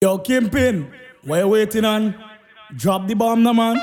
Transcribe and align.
Yo, 0.00 0.16
Kingpin, 0.16 0.92
what 1.24 1.38
you 1.40 1.48
waiting 1.48 1.84
on? 1.84 2.14
Drop 2.76 3.08
the 3.08 3.14
bomb, 3.14 3.42
the 3.42 3.52
man. 3.52 3.76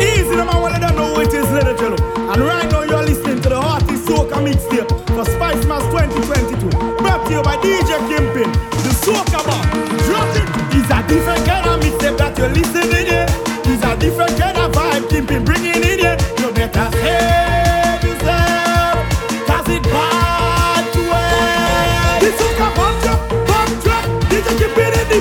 Easy, 0.00 0.22
the 0.22 0.44
man, 0.44 0.62
when 0.62 0.72
I 0.72 0.78
don't 0.78 0.94
know 0.94 1.10
what 1.10 1.26
it 1.26 1.34
is, 1.34 1.50
little 1.50 1.76
jello. 1.76 1.96
And 2.30 2.40
right 2.40 2.70
now, 2.70 2.84
you're 2.84 3.02
listening 3.02 3.40
to 3.40 3.48
the 3.48 3.60
hottest 3.60 4.06
soca 4.06 4.38
mixtape 4.38 4.86
for 5.08 5.24
Spicemas 5.26 5.90
2022. 5.90 6.68
Brought 6.98 7.26
to 7.26 7.32
you 7.32 7.42
by 7.42 7.56
DJ 7.56 7.98
Kingpin, 8.06 8.52
the 8.86 8.94
soca 9.02 9.42
bomb. 9.42 9.66
Drop 10.06 10.30
it. 10.38 10.46
It's 10.78 10.88
a 10.88 11.02
different 11.08 11.44
kind 11.46 11.66
of 11.66 11.80
mixtape 11.82 12.16
that 12.18 12.38
you're 12.38 12.48
listening 12.48 13.06
to. 13.10 13.72
It's 13.72 13.82
a 13.82 13.96
different 13.98 14.38
kind 14.38 14.56
of 14.56 14.70
vibe 14.70 15.10
Kingpin 15.10 15.44
bringing 15.44 15.82
in. 15.82 15.98
You 16.38 16.52
better 16.54 16.96
say. 16.98 17.67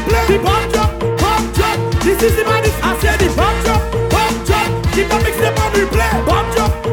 play 0.07 0.25
the 0.27 0.37
drop, 0.39 1.53
drop. 1.53 2.03
This 2.03 2.23
is 2.23 2.35
the. 2.35 2.43
I 2.47 2.97
said 2.99 3.19
the 3.19 3.27
drop, 3.35 3.55
drop. 3.65 3.97
Keep 4.95 5.13
on 5.13 5.21
replay. 5.21 6.25
Drop, 6.25 6.55
drop. 6.55 6.87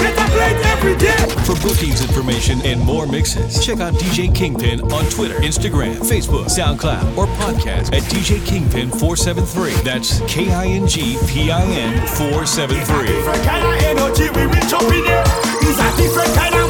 Get 0.00 0.66
every 0.66 0.96
day. 0.96 1.14
For 1.44 1.54
bookings 1.60 2.00
information 2.00 2.60
and 2.64 2.80
more 2.80 3.06
mixes, 3.06 3.64
check 3.64 3.80
out 3.80 3.94
DJ 3.94 4.34
Kingpin 4.34 4.80
on 4.92 5.04
Twitter, 5.10 5.34
Instagram, 5.36 5.96
Facebook, 5.96 6.46
SoundCloud, 6.46 7.16
or 7.16 7.26
podcast 7.38 7.94
at 7.94 8.02
DJ 8.04 8.44
Kingpin 8.46 8.90
473. 8.90 9.72
That's 9.82 10.20
K 10.32 10.50
I 10.50 10.66
N 10.66 10.86
G 10.88 11.18
P 11.26 11.50
I 11.50 11.62
N 11.62 12.06
473. 12.08 12.78
It's 12.78 12.90
a 12.90 13.06
different 13.06 13.44
kind 13.44 13.64
of 13.64 13.74
energy 13.82 14.30
we 14.30 14.46
reach 14.46 14.72
up 14.72 14.82
in 14.82 15.04
here. 15.04 15.24
It's 15.62 15.78
a 15.78 15.96
different 15.96 16.34
kind 16.34 16.54
of 16.54 16.61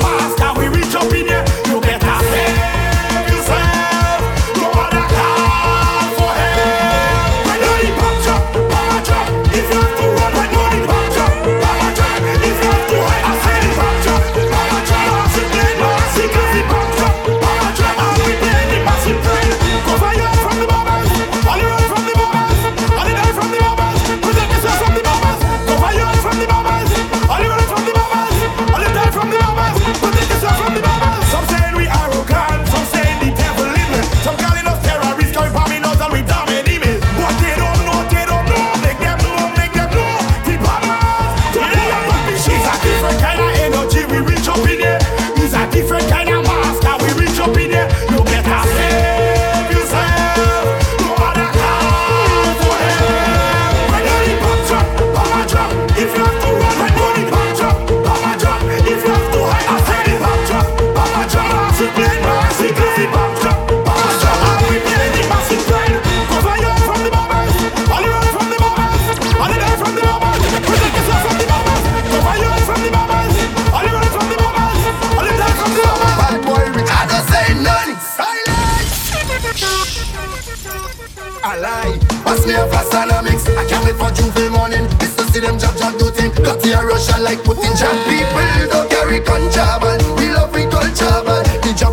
Party 86.63 86.75
a 86.75 86.87
Russia 86.87 87.19
like 87.21 87.39
Putin 87.43 87.77
jam 87.77 87.97
people. 88.07 88.71
Don't 88.71 88.89
carry 88.89 89.19
ganja. 89.19 89.81
We 90.17 90.31
love 90.31 90.55
we 90.55 90.63
culture. 90.71 91.23
The 91.63 91.75
jam 91.77 91.93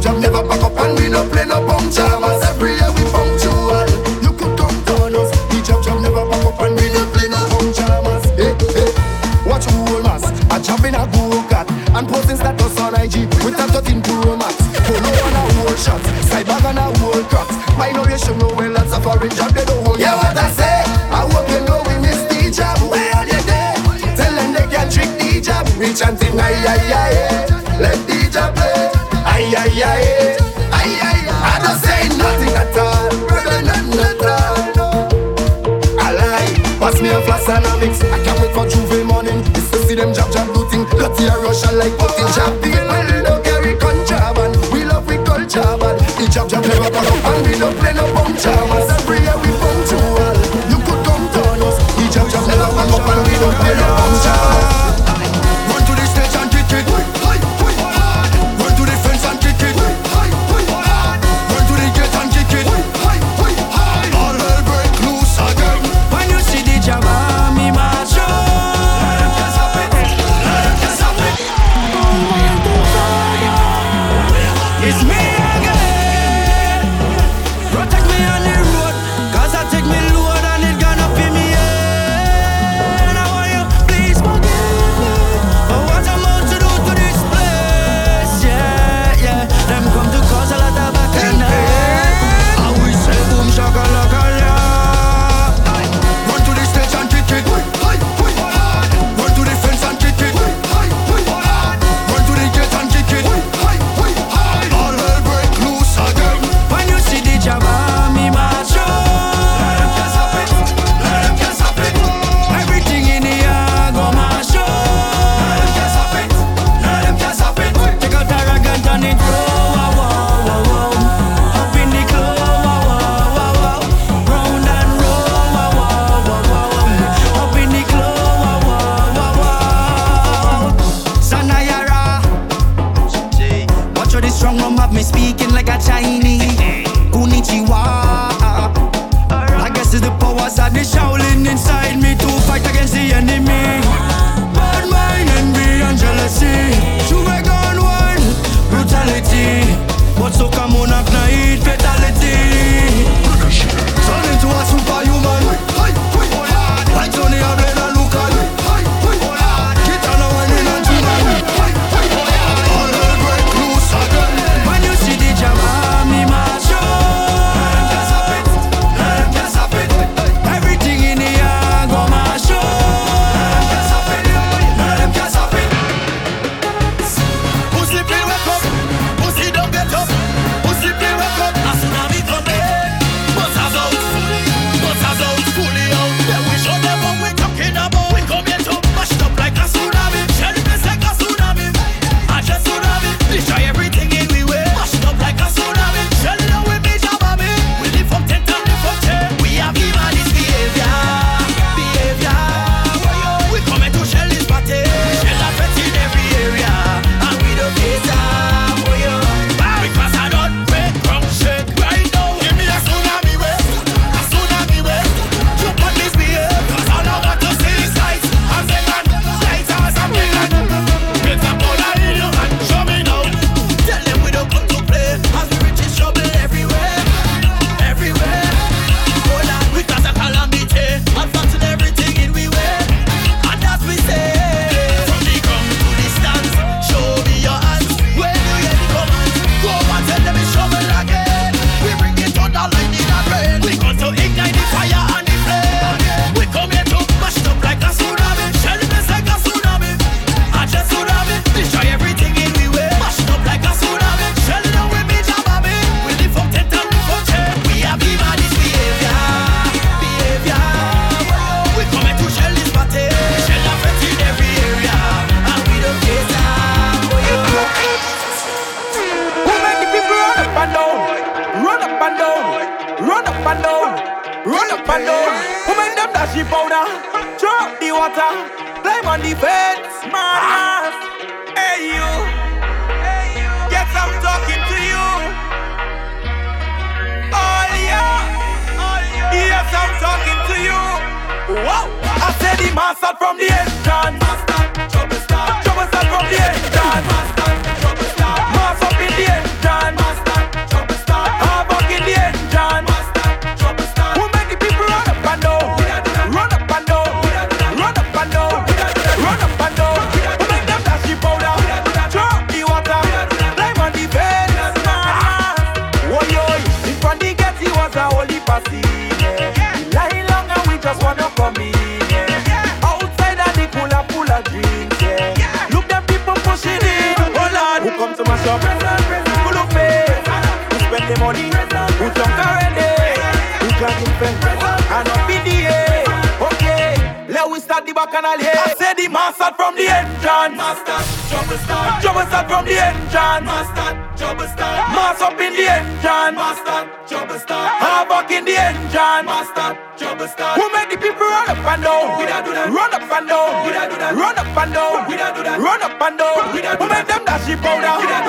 Run 351.50 351.58
up 351.58 351.66
and 351.66 351.82
down, 351.82 352.20
we 352.20 352.26
don't 352.30 352.46
do 352.46 352.54
that. 352.54 352.70
Run 352.70 352.94
up 352.94 353.10
and 353.10 353.26
down, 353.26 353.66
we 353.66 353.74
don't 353.74 353.90
do 353.90 353.98
that. 353.98 354.14
Run 354.14 354.38
up 354.38 354.54
and 354.54 354.70
down, 354.70 355.10
we 355.10 355.18
don't 355.18 355.34
do 355.34 355.42
that. 355.42 355.58
Run 355.58 355.82
up 355.82 355.98
and 355.98 356.14
down, 356.14 356.54
we 356.54 356.62
don't 356.62 356.78
do 356.78 356.78
that. 356.78 356.78
Who 356.78 356.86
made 356.94 357.10
them 357.10 357.26
dashy 357.26 357.58
powder? 357.58 357.90
We 357.98 358.06
don't 358.06 358.22
do 358.22 358.29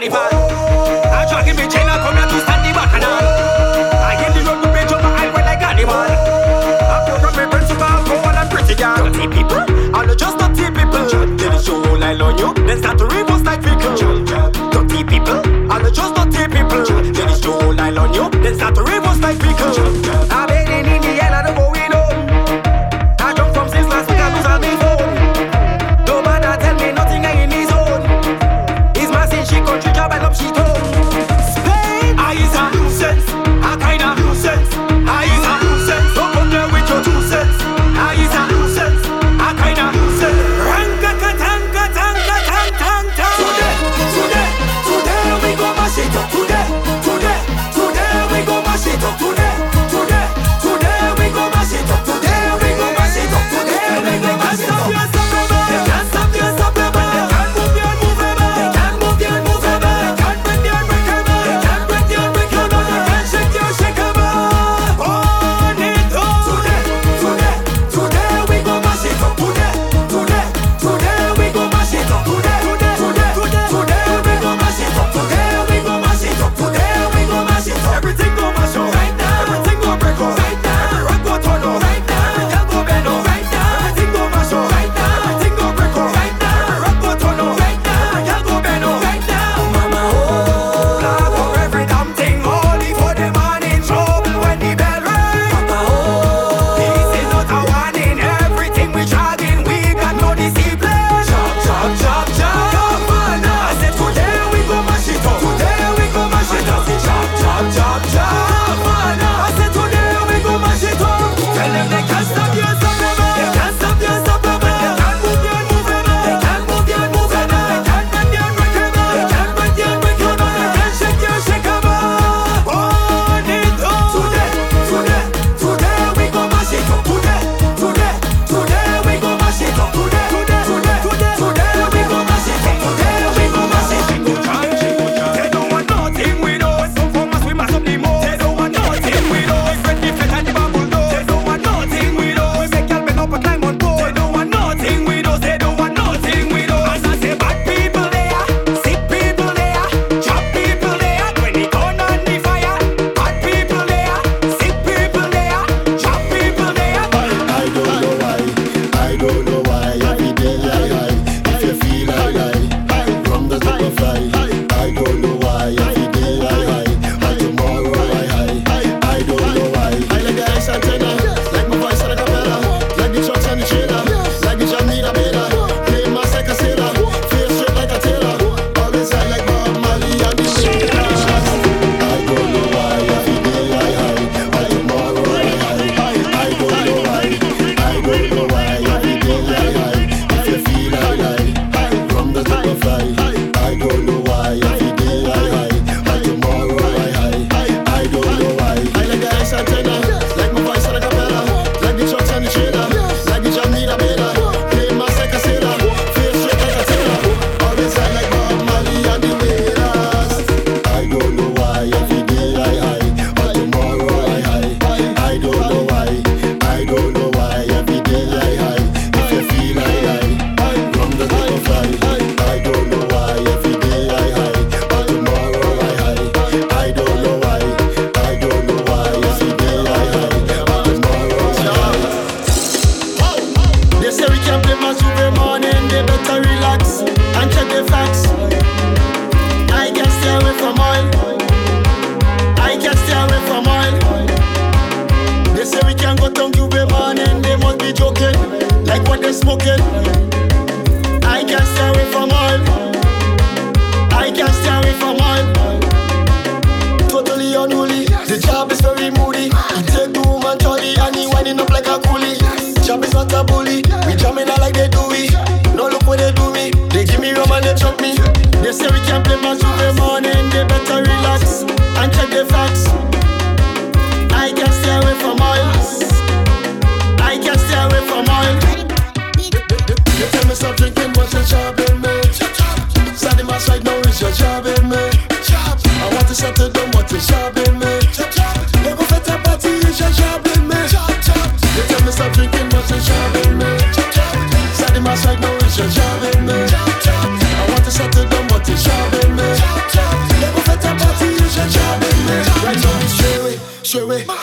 carnival. 0.00 1.12
I 1.12 1.26
drag 1.28 1.46
him 1.46 1.58
in 1.58 1.70
chain, 1.70 1.86
I 1.88 1.98
come 1.98 2.16
here 2.16 2.26
to 2.26 2.40
stand 2.40 2.64
the 2.64 2.72
back 2.72 2.94
and. 2.94 3.04
I 3.04 4.16
hit 4.16 4.32
the 4.34 4.40
road 4.48 4.62
to 4.62 4.68
bridge 4.72 4.92
over 4.92 5.06
I 5.06 5.28
when 5.32 5.44
I 5.44 5.56
got 5.60 5.78
him 5.78 5.88
on. 5.88 6.08
I 6.08 7.04
broke 7.06 7.20
from 7.20 7.36
my 7.36 7.46
principal, 7.50 8.04
go 8.08 8.16
on 8.28 8.36
and 8.36 8.50
pretty 8.50 8.74
girl. 8.74 8.96
Dirty 8.96 9.28
people, 9.28 9.64
I'm 9.94 10.08
just 10.16 10.38
dirty 10.38 10.70
people. 10.72 11.04
Till 11.08 11.50
the 11.50 11.62
show 11.62 11.84
all 11.84 12.02
I 12.02 12.14
learn 12.14 12.38
you, 12.38 12.54
then 12.66 12.78
start 12.78 12.98
to 12.98 13.06
rip. 13.06 13.29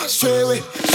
Straight 0.10 0.42
away, 0.42 0.87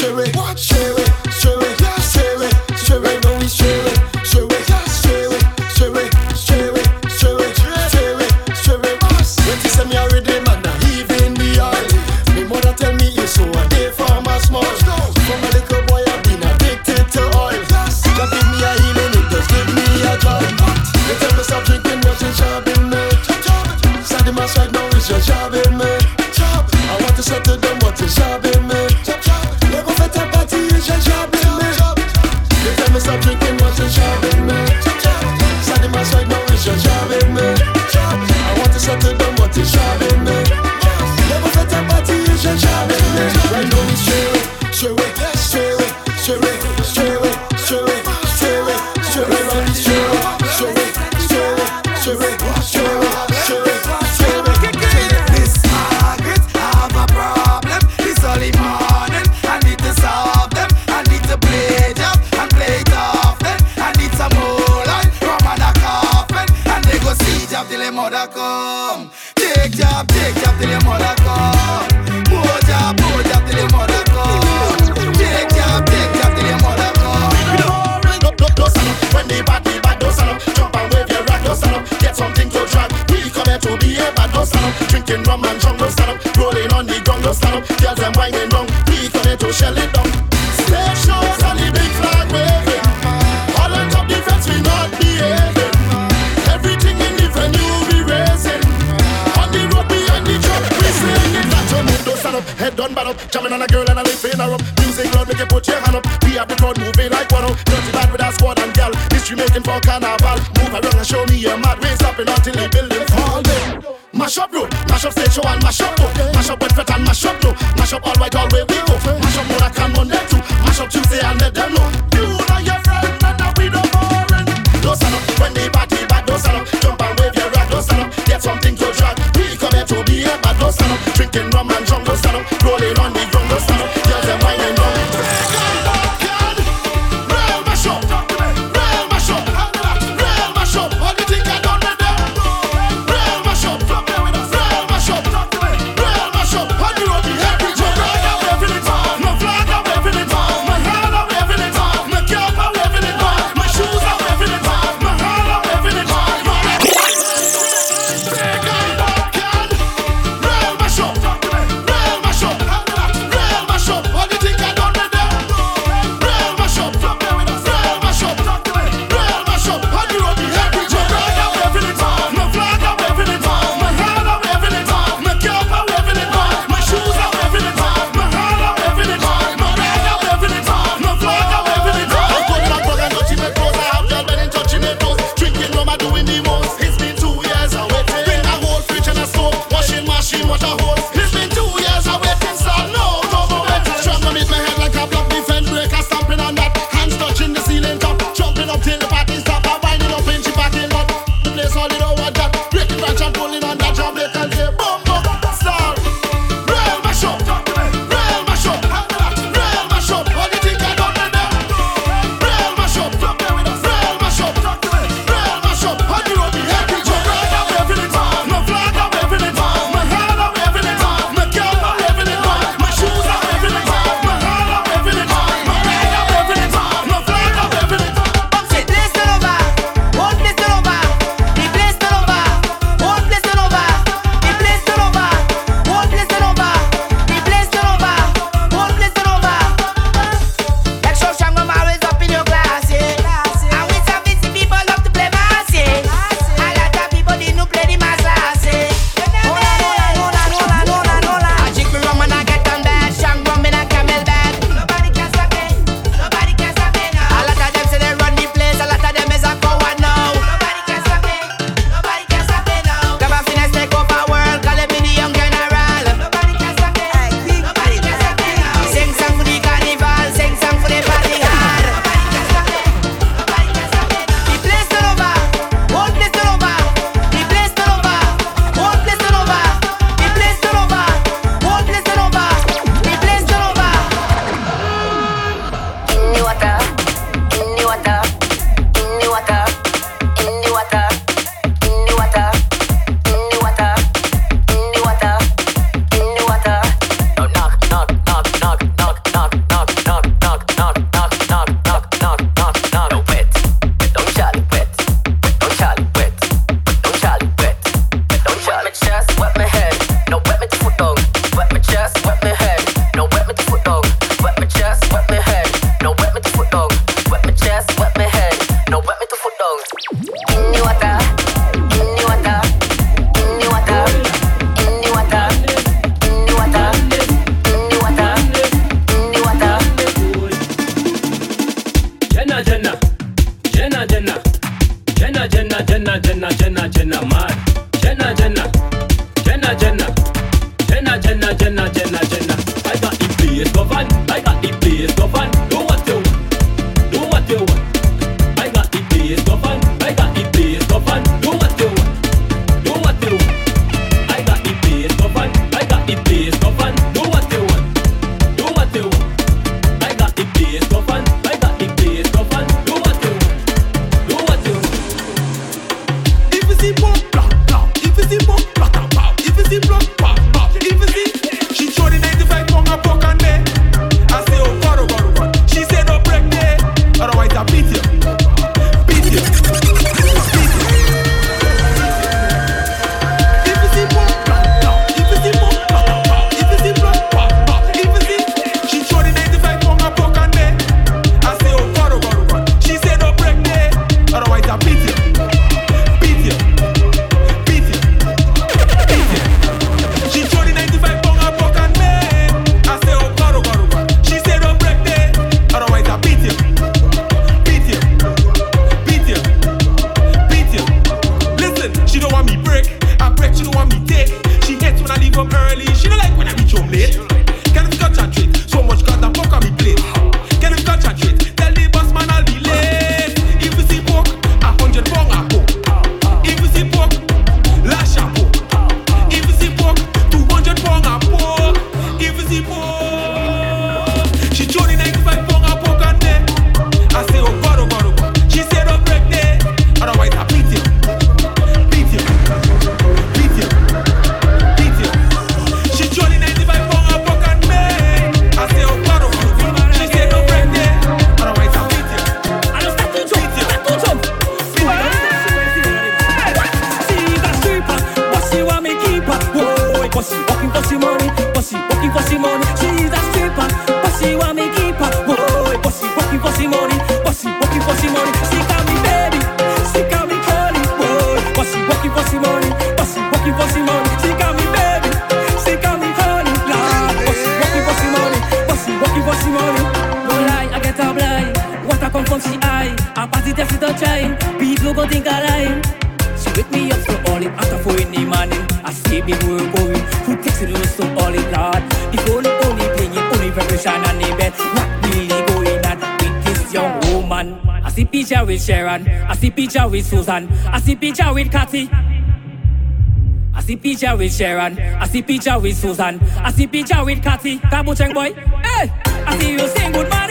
I 501.80 503.61
see 503.62 503.76
picture 503.76 504.14
with 504.16 504.35
Sharon. 504.35 504.78
I 504.78 505.06
see 505.06 505.22
picture 505.22 505.58
with 505.58 505.76
Susan. 505.76 506.20
I 506.20 506.50
see 506.50 506.66
picture 506.66 507.02
with 507.04 507.22
Kathy. 507.22 507.58
check, 507.94 508.12
boy. 508.12 508.35
Hey, 508.35 508.92
I 509.04 509.38
see 509.38 509.52
you 509.52 509.66
saying 509.68 509.92
goodbye. 509.92 510.21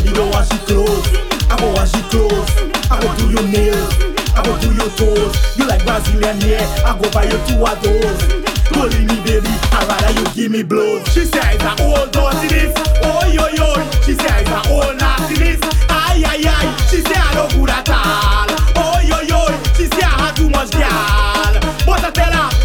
Baby, 0.00 0.14
don't 0.14 0.30
wash 0.30 0.50
your 0.50 0.60
clothes. 0.60 1.08
I 1.50 1.56
go 1.60 1.72
wash 1.74 1.92
your 1.92 2.08
clothes. 2.08 2.48
I 2.90 3.00
go 3.00 3.08
do 3.18 3.30
your 3.36 3.46
nails. 3.52 3.92
I 4.34 4.42
go 4.42 4.56
do 4.58 4.72
your 4.72 4.88
toes. 4.96 5.36
You 5.58 5.66
like 5.66 5.84
Brazilian 5.84 6.40
hair? 6.40 6.64
I 6.86 6.96
go 6.98 7.10
buy 7.10 7.24
you 7.24 7.36
two 7.44 7.60
of 7.60 7.76
those. 7.82 8.20
Pulling 8.72 9.06
me, 9.06 9.20
baby. 9.28 9.52
I 9.76 9.84
rather 9.84 10.12
you 10.18 10.26
give 10.32 10.52
me 10.52 10.62
blows. 10.62 11.06
She 11.12 11.26
says 11.26 11.60
I'm 11.60 11.78
old 11.84 12.14
naughtiness. 12.14 12.72
Oh 13.04 13.26
yo 13.28 13.48
yo. 13.52 13.74
She 14.00 14.14
says 14.14 14.48
I'm 14.48 14.72
old 14.72 14.96
naughtiness. 14.96 15.60
Ay 15.90 16.24
ay 16.24 16.48
ay. 16.48 16.76
She 16.88 17.02
says 17.02 17.20
I 17.20 17.34
no 17.34 17.48
good 17.52 17.68
at 17.68 17.88
all. 17.90 18.48
Oh 18.80 19.00
yo 19.04 19.20
yo. 19.28 19.44
She 19.76 19.84
says 19.84 20.02
I 20.02 20.32
have 20.32 20.34
too 20.34 20.48
much 20.48 20.70
gal. 20.70 21.60
But 21.84 22.04
I 22.04 22.10
tell 22.10 22.32
her. 22.32 22.59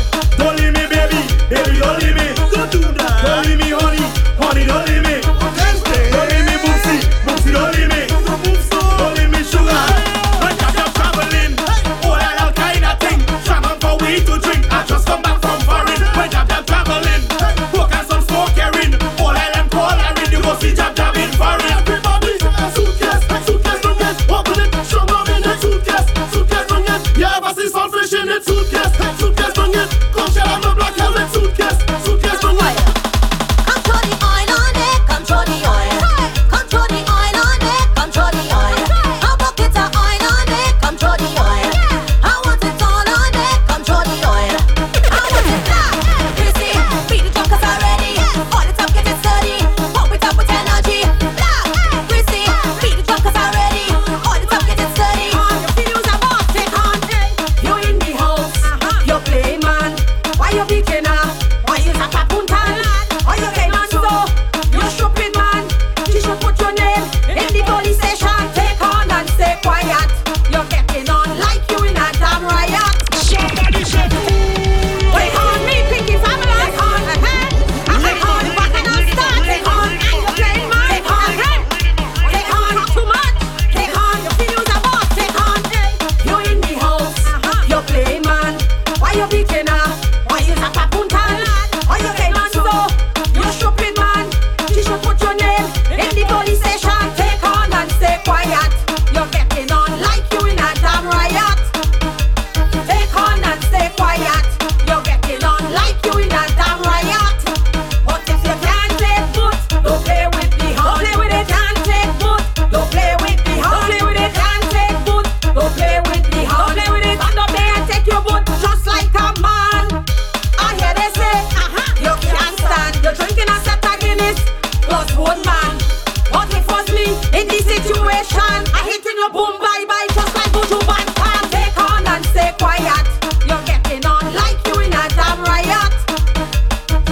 situation. 127.82 128.60
I 128.72 128.82
hit 128.88 129.06
in 129.06 129.18
your 129.18 129.30
boom, 129.32 129.60
bye 129.60 129.86
bye, 129.88 130.08
just 130.14 130.34
like 130.36 130.52
Buju 130.56 130.80
Banton. 130.88 131.44
Take 131.52 131.78
on 131.78 132.08
and 132.08 132.26
stay 132.32 132.52
quiet. 132.60 133.06
You're 133.48 133.64
getting 133.68 134.06
on 134.06 134.24
like 134.34 134.60
you 134.68 134.80
in 134.80 134.94
a 134.94 135.04
damn 135.20 135.44
riot. 135.44 135.92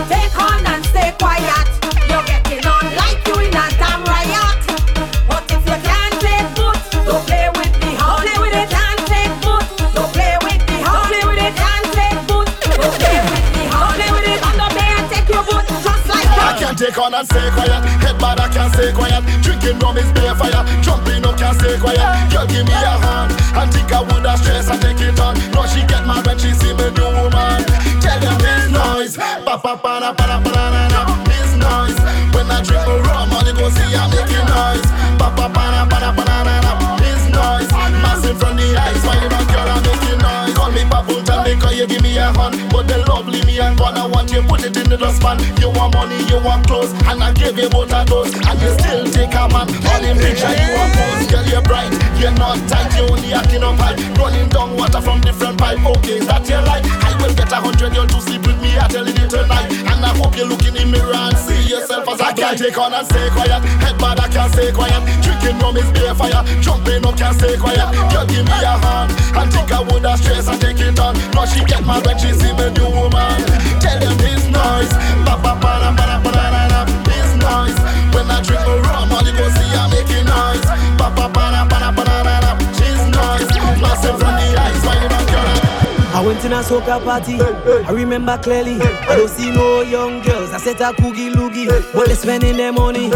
Take 0.07 0.35
on 0.39 0.63
and 0.65 0.85
stay 0.85 1.11
quiet. 1.19 1.67
You're 2.07 2.23
getting 2.23 2.65
on 2.65 2.85
like 2.95 3.19
you 3.27 3.35
in 3.43 3.55
a 3.55 3.65
damn 3.75 4.03
riot. 4.07 4.59
But 5.27 5.43
if 5.51 5.63
you 5.67 5.77
can't 5.83 6.15
take 6.23 6.47
foot, 6.55 6.79
don't 7.07 7.23
play 7.27 7.47
with 7.59 7.73
the 7.83 7.91
house. 7.99 8.23
Play 8.23 8.37
with 8.39 8.55
it 8.55 8.71
and 8.71 8.99
take 9.11 9.35
foot. 9.43 9.65
Don't 9.95 10.11
play 10.15 10.35
with 10.47 10.63
the 10.63 10.77
house. 10.87 11.07
Play 11.11 11.23
with 11.27 11.43
it 11.43 11.59
and 11.59 11.85
take 11.91 12.19
foot. 12.29 12.47
Don't 12.79 12.95
play 13.03 13.19
with 13.19 13.51
the 13.51 13.63
house. 13.67 13.95
Play 13.99 14.09
with 14.15 14.27
it 14.31 14.39
and 14.39 14.55
don't 14.55 14.71
play 14.71 14.89
and 14.95 15.07
take 15.11 15.27
your 15.27 15.43
foot. 15.43 15.65
Just 15.83 16.07
like 16.07 16.29
that. 16.31 16.55
I 16.55 16.59
can't 16.59 16.77
take 16.77 16.97
on 16.97 17.13
and 17.13 17.27
stay 17.27 17.51
quiet. 17.51 17.92
Drinking 18.73 19.77
rum 19.79 19.97
is 19.97 20.11
bare 20.13 20.33
fire. 20.35 20.65
Jumping 20.81 21.25
up, 21.25 21.37
can't 21.37 21.57
stay 21.59 21.77
quiet. 21.77 22.31
Girl, 22.31 22.47
give 22.47 22.65
me 22.65 22.73
a 22.73 22.95
hand. 22.97 23.31
And 23.53 23.71
think 23.71 23.91
I 23.93 24.01
would 24.01 24.25
have 24.25 24.39
stress 24.39 24.69
and 24.69 24.81
take 24.81 24.99
it 24.99 25.19
on. 25.19 25.37
No, 25.51 25.65
she 25.67 25.85
get 25.85 26.07
mad 26.07 26.25
when 26.25 26.37
she 26.39 26.53
see 26.53 26.73
me 26.73 26.89
new 26.89 27.05
woman. 27.05 27.61
Tell 28.01 28.19
them 28.19 28.37
this 28.41 28.71
noise. 28.71 29.17
Pa 29.17 29.57
pa 29.61 29.75
pa 29.77 29.99
na 29.99 30.13
pa 30.13 30.25
na 30.25 30.41
pa 30.41 30.49
na 30.49 30.87
na. 30.89 31.01
This 31.23 31.53
noise. 31.53 31.99
When 32.33 32.49
I 32.49 32.61
drink 32.65 32.85
the 32.85 32.97
rum, 33.05 33.33
all 33.33 33.45
you 33.45 33.53
go 33.53 33.69
see 33.69 33.93
I'm 33.93 34.09
making 34.09 34.47
noise. 34.49 34.87
Pa 35.21 35.29
pa 35.29 35.47
pa 35.53 35.63
na 35.69 35.85
pa 35.85 35.99
na 35.99 36.09
pa 36.11 36.22
Jamaica, 41.63 41.75
you 41.75 41.87
give 41.87 42.03
me 42.03 42.17
a 42.17 42.31
hand. 42.33 42.55
But 42.71 42.87
the 42.87 42.97
lovely 43.07 43.43
me 43.45 43.59
and 43.59 43.77
God, 43.77 43.97
I 43.97 44.07
want 44.07 44.31
you 44.31 44.41
put 44.43 44.63
it 44.63 44.75
in 44.77 44.89
the 44.89 44.97
dustpan. 44.97 45.39
You 45.59 45.69
want 45.69 45.93
money, 45.93 46.17
you 46.27 46.39
want 46.43 46.67
clothes, 46.67 46.91
and 47.07 47.23
I 47.23 47.31
give 47.33 47.57
you 47.57 47.69
both 47.69 47.93
of 47.93 48.07
those. 48.07 48.33
And 48.33 48.59
you 48.61 48.71
still 48.79 49.05
take 49.07 49.33
a 49.33 49.47
man. 49.47 49.67
All 49.87 50.03
in 50.03 50.17
picture, 50.17 50.51
you 50.51 50.69
want 50.75 50.93
pose. 50.93 51.27
Girl, 51.31 51.45
you're 51.47 51.61
bright, 51.61 51.91
you're 52.19 52.35
not 52.35 52.59
tight, 52.67 52.91
you 52.97 53.07
only 53.07 53.33
acting 53.33 53.63
up 53.63 53.77
high. 53.79 53.95
Running 54.19 54.49
down 54.49 54.75
water 54.75 55.01
from 55.01 55.21
different 55.21 55.57
pipe. 55.57 55.79
Okay, 55.79 56.19
that 56.19 56.47
your 56.49 56.61
life? 56.63 56.85
I 57.03 57.15
will 57.21 57.33
get 57.33 57.51
a 57.51 57.59
hundred 57.59 57.93
girl 57.93 58.07
to 58.07 58.19
sleep 58.21 58.45
with 58.45 58.59
me. 58.61 58.77
I 58.77 58.87
tell 58.87 59.07
you 59.07 59.27
tonight, 59.27 59.71
and 59.71 60.03
I 60.03 60.11
hope 60.17 60.35
you 60.35 60.45
look 60.45 60.63
in 60.65 60.73
the 60.73 60.85
mirror 60.85 61.15
and 61.15 61.37
see 61.37 61.61
yourself 61.69 62.07
as 62.09 62.21
I 62.21 62.33
can't 62.33 62.57
take 62.57 62.77
on 62.77 62.93
and 62.93 63.05
stay 63.07 63.29
quiet. 63.31 63.63
Head 63.81 63.97
bad, 63.97 64.19
I 64.19 64.27
can't 64.27 64.51
stay 64.51 64.71
quiet. 64.71 64.99
Drinking 65.23 65.59
rum 65.59 65.77
is 65.77 65.89
beer 65.91 66.13
fire. 66.15 66.43
Jumping 66.59 67.05
up, 67.05 67.15
can't 67.17 67.35
stay 67.37 67.55
quiet. 67.57 67.87
Girl, 68.11 68.25
give 68.27 68.45
me 68.45 68.57
a 68.59 68.75
hand. 68.77 69.11
And 69.33 69.49
think 69.51 69.71
I 69.71 69.81
would 69.81 70.05
have 70.05 70.19
stress 70.19 70.47
and 70.47 70.59
take 70.59 70.79
it 70.79 70.99
on. 70.99 71.15
No, 71.33 71.45
she 71.53 71.63
get 71.65 71.85
mad 71.85 72.05
when 72.05 72.17
she 72.17 72.31
see 72.33 72.53
me 72.53 72.69
new 72.77 72.89
woman. 72.89 73.37
Tell 73.79 73.99
them 73.99 74.17
this 74.17 74.43
noise. 74.49 74.91
Ba 75.25 75.37
ba 75.41 75.53
ba 75.61 75.71
da 75.81 75.89
ba 75.97 76.03
da 76.09 76.17
ba 76.23 76.31
da 76.31 76.45
da 76.51 76.63
da. 76.67 76.79
This 77.05 77.29
noise. 77.39 77.77
When 78.13 78.29
I 78.29 78.41
drink 78.41 78.63
the 78.65 78.75
rum, 78.81 79.11
all 79.11 79.23
you 79.23 79.33
go 79.37 79.45
see 79.49 79.71
I'm 79.77 79.89
making 79.91 80.25
noise. 80.25 80.65
Ba 80.97 81.07
ba 81.15 81.27
ba 81.29 81.43
da 81.53 81.61
ba 81.65 81.77
da 81.79 81.91
ba 81.91 82.03
da 82.03 82.23
da 82.23 82.35
da. 82.41 82.51
She's 82.77 83.03
noise. 83.13 83.49
Massive 83.81 84.17
from 84.19 84.35
the 84.39 84.47
eyes. 84.59 84.81
Why 84.85 84.95
you 85.01 85.09
not 85.09 85.25
girl? 85.27 85.59
I 86.15 86.21
went 86.25 86.45
in 86.45 86.53
a 86.53 86.61
soca 86.61 87.03
party. 87.03 87.41
I 87.41 87.91
remember 87.91 88.37
clearly. 88.37 88.79
I 88.81 89.15
don't 89.17 89.29
see 89.29 89.51
no 89.51 89.81
young 89.81 90.21
girls. 90.21 90.51
I 90.51 90.57
said 90.57 90.79
a 90.81 90.93
coogie 90.93 91.33
loogie. 91.33 91.67
But 91.93 92.07
they 92.07 92.15
spending 92.15 92.57
their 92.57 92.71
money. 92.71 93.09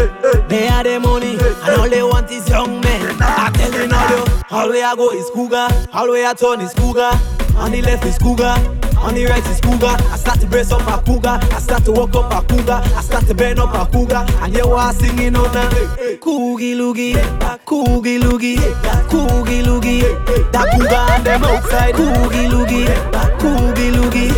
They 0.48 0.66
have 0.66 0.84
their 0.86 1.00
money. 1.00 1.38
And 1.38 1.76
all 1.80 1.90
they 1.90 2.04
want 2.04 2.32
is 2.32 2.50
young 2.50 2.82
men. 2.82 3.16
I 3.22 3.52
telling 3.54 3.94
all 3.94 4.10
you. 4.10 4.26
All 4.50 4.70
way 4.70 4.82
I 4.84 4.96
go 4.96 5.12
is 5.12 5.30
cougar. 5.30 5.68
All 5.94 6.10
way 6.12 6.26
I 6.26 6.34
turn 6.34 6.60
is 6.62 6.74
cougar. 6.74 7.12
On 7.58 7.72
the 7.72 7.82
left 7.82 8.06
is 8.06 8.18
cougar. 8.18 8.56
On 8.98 9.14
the 9.14 9.26
right 9.26 9.46
is 9.48 9.60
cougar. 9.62 9.96
I 10.12 10.16
start 10.18 10.40
to 10.42 10.48
brace 10.48 10.72
up 10.72 10.88
a 10.88 11.04
cougar. 11.04 11.40
I 11.42 11.60
start 11.60 11.84
to 11.86 11.92
walk 11.92 12.16
up 12.16 12.32
a 12.32 12.48
cougar. 12.48 12.82
I 12.84 13.02
start 13.02 13.26
to 13.28 13.34
bend 13.34 13.60
up 13.60 13.74
a 13.74 13.86
cougar. 13.92 14.26
And 14.42 14.56
you 14.56 14.72
are 14.72 14.94
singing 14.94 15.36
on 15.36 15.56
a 15.56 15.70
coogie 16.20 16.76
loogie, 16.76 17.14
coogie 17.66 18.20
loogie, 18.20 18.58
coogie 19.10 19.64
loogie. 19.64 20.52
That 20.52 20.72
cougar 20.72 20.96
and 20.96 21.26
them 21.26 21.44
outside. 21.44 21.96
Coogie 21.96 22.48
loogie, 22.48 22.88
coogie 23.40 23.92
loogie, 23.92 24.32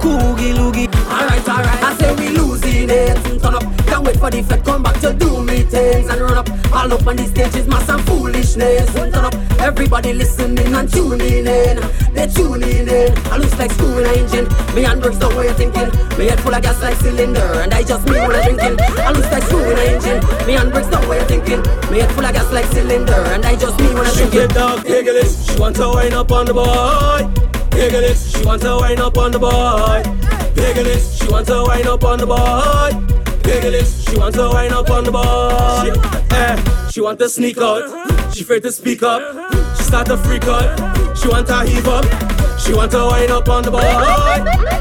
coogie 0.00 0.54
loogie. 0.54 0.88
Alright, 1.10 1.48
alright, 1.48 1.82
I 1.82 1.96
say 1.98 2.14
we 2.14 2.45
losing 2.86 3.36
it. 3.36 3.42
Turn 3.42 3.54
up, 3.54 3.62
can't 3.86 4.04
wait 4.04 4.16
for 4.16 4.30
the 4.30 4.42
fed 4.42 4.64
come 4.64 4.82
back 4.82 5.00
to 5.00 5.12
do 5.12 5.42
me 5.42 5.62
things 5.62 6.08
and 6.08 6.20
run 6.20 6.38
up. 6.38 6.48
All 6.72 6.92
up 6.92 7.06
on 7.06 7.16
the 7.16 7.24
stage 7.26 7.54
is 7.56 7.66
mass 7.66 7.88
and 7.88 8.02
foolishness. 8.04 8.92
Turn 8.94 9.14
up, 9.14 9.34
everybody 9.60 10.12
listening 10.12 10.74
and 10.74 10.92
tuning 10.92 11.46
in. 11.46 11.80
They 12.14 12.26
tuning 12.28 12.88
in. 12.88 13.12
I 13.30 13.36
looks 13.36 13.58
like 13.58 13.70
screw 13.72 13.98
in 13.98 14.06
a 14.06 14.12
engine. 14.12 14.46
Me 14.74 14.84
and 14.84 15.00
bricks 15.00 15.18
the 15.18 15.28
way 15.36 15.52
thinking. 15.54 15.90
Me 16.18 16.26
head 16.26 16.40
full 16.40 16.54
of 16.54 16.62
gas 16.62 16.80
like 16.82 16.96
cylinder, 16.96 17.60
and 17.60 17.74
I 17.74 17.82
just 17.82 18.06
me 18.06 18.12
when 18.12 18.34
I 18.34 18.42
drinking. 18.42 18.76
I 18.80 19.10
looks 19.12 19.30
like 19.30 19.42
screw 19.44 19.70
in 19.70 19.78
a 19.78 19.84
engine. 19.94 20.46
Me 20.46 20.56
and 20.56 20.72
bricks 20.72 20.88
the 20.88 21.00
way 21.08 21.22
thinking. 21.24 21.62
Me 21.90 22.00
head 22.00 22.12
full 22.12 22.24
of 22.24 22.32
gas 22.32 22.52
like 22.52 22.66
cylinder, 22.66 23.20
and 23.34 23.44
I 23.44 23.56
just 23.56 23.78
me 23.80 23.88
when 23.94 24.06
I 24.06 24.10
She 24.10 24.30
get 24.30 24.50
dog, 24.50 24.84
giggle 24.84 25.14
it. 25.14 25.28
She 25.28 25.58
want 25.58 25.76
to 25.76 25.88
wind 25.88 26.14
up 26.14 26.32
on 26.32 26.46
the 26.46 26.54
boy. 26.54 27.26
Giggle 27.70 28.00
it. 28.00 28.16
She 28.16 28.44
want 28.44 28.62
to 28.62 28.76
wind 28.80 29.00
up 29.00 29.18
on 29.18 29.32
the 29.32 29.38
boy. 29.38 30.25
Giggle. 30.56 30.98
She 30.98 31.28
want 31.28 31.46
to 31.48 31.64
wind 31.66 31.86
up 31.86 32.04
on 32.04 32.18
the 32.18 32.26
boy. 32.26 32.90
Giggle. 33.42 33.84
She 33.84 34.18
want 34.18 34.34
to 34.34 34.48
wind 34.48 34.72
up 34.72 34.90
on 34.90 35.04
the 35.04 35.12
boy. 35.12 35.92
Eh, 36.36 36.90
she 36.90 37.00
want 37.00 37.18
to 37.20 37.28
sneak 37.28 37.58
out. 37.58 38.34
She 38.34 38.42
afraid 38.42 38.62
to 38.62 38.72
speak 38.72 39.02
up. 39.02 39.20
She 39.76 39.82
start 39.84 40.06
to 40.08 40.16
freak 40.16 40.44
out. 40.44 41.16
She 41.16 41.28
want 41.28 41.46
to 41.48 41.60
heave 41.64 41.86
up. 41.86 42.04
She 42.58 42.74
want 42.74 42.90
to 42.92 43.04
wind 43.04 43.30
up 43.30 43.48
on 43.48 43.62
the 43.62 43.70
boy. 43.70 43.80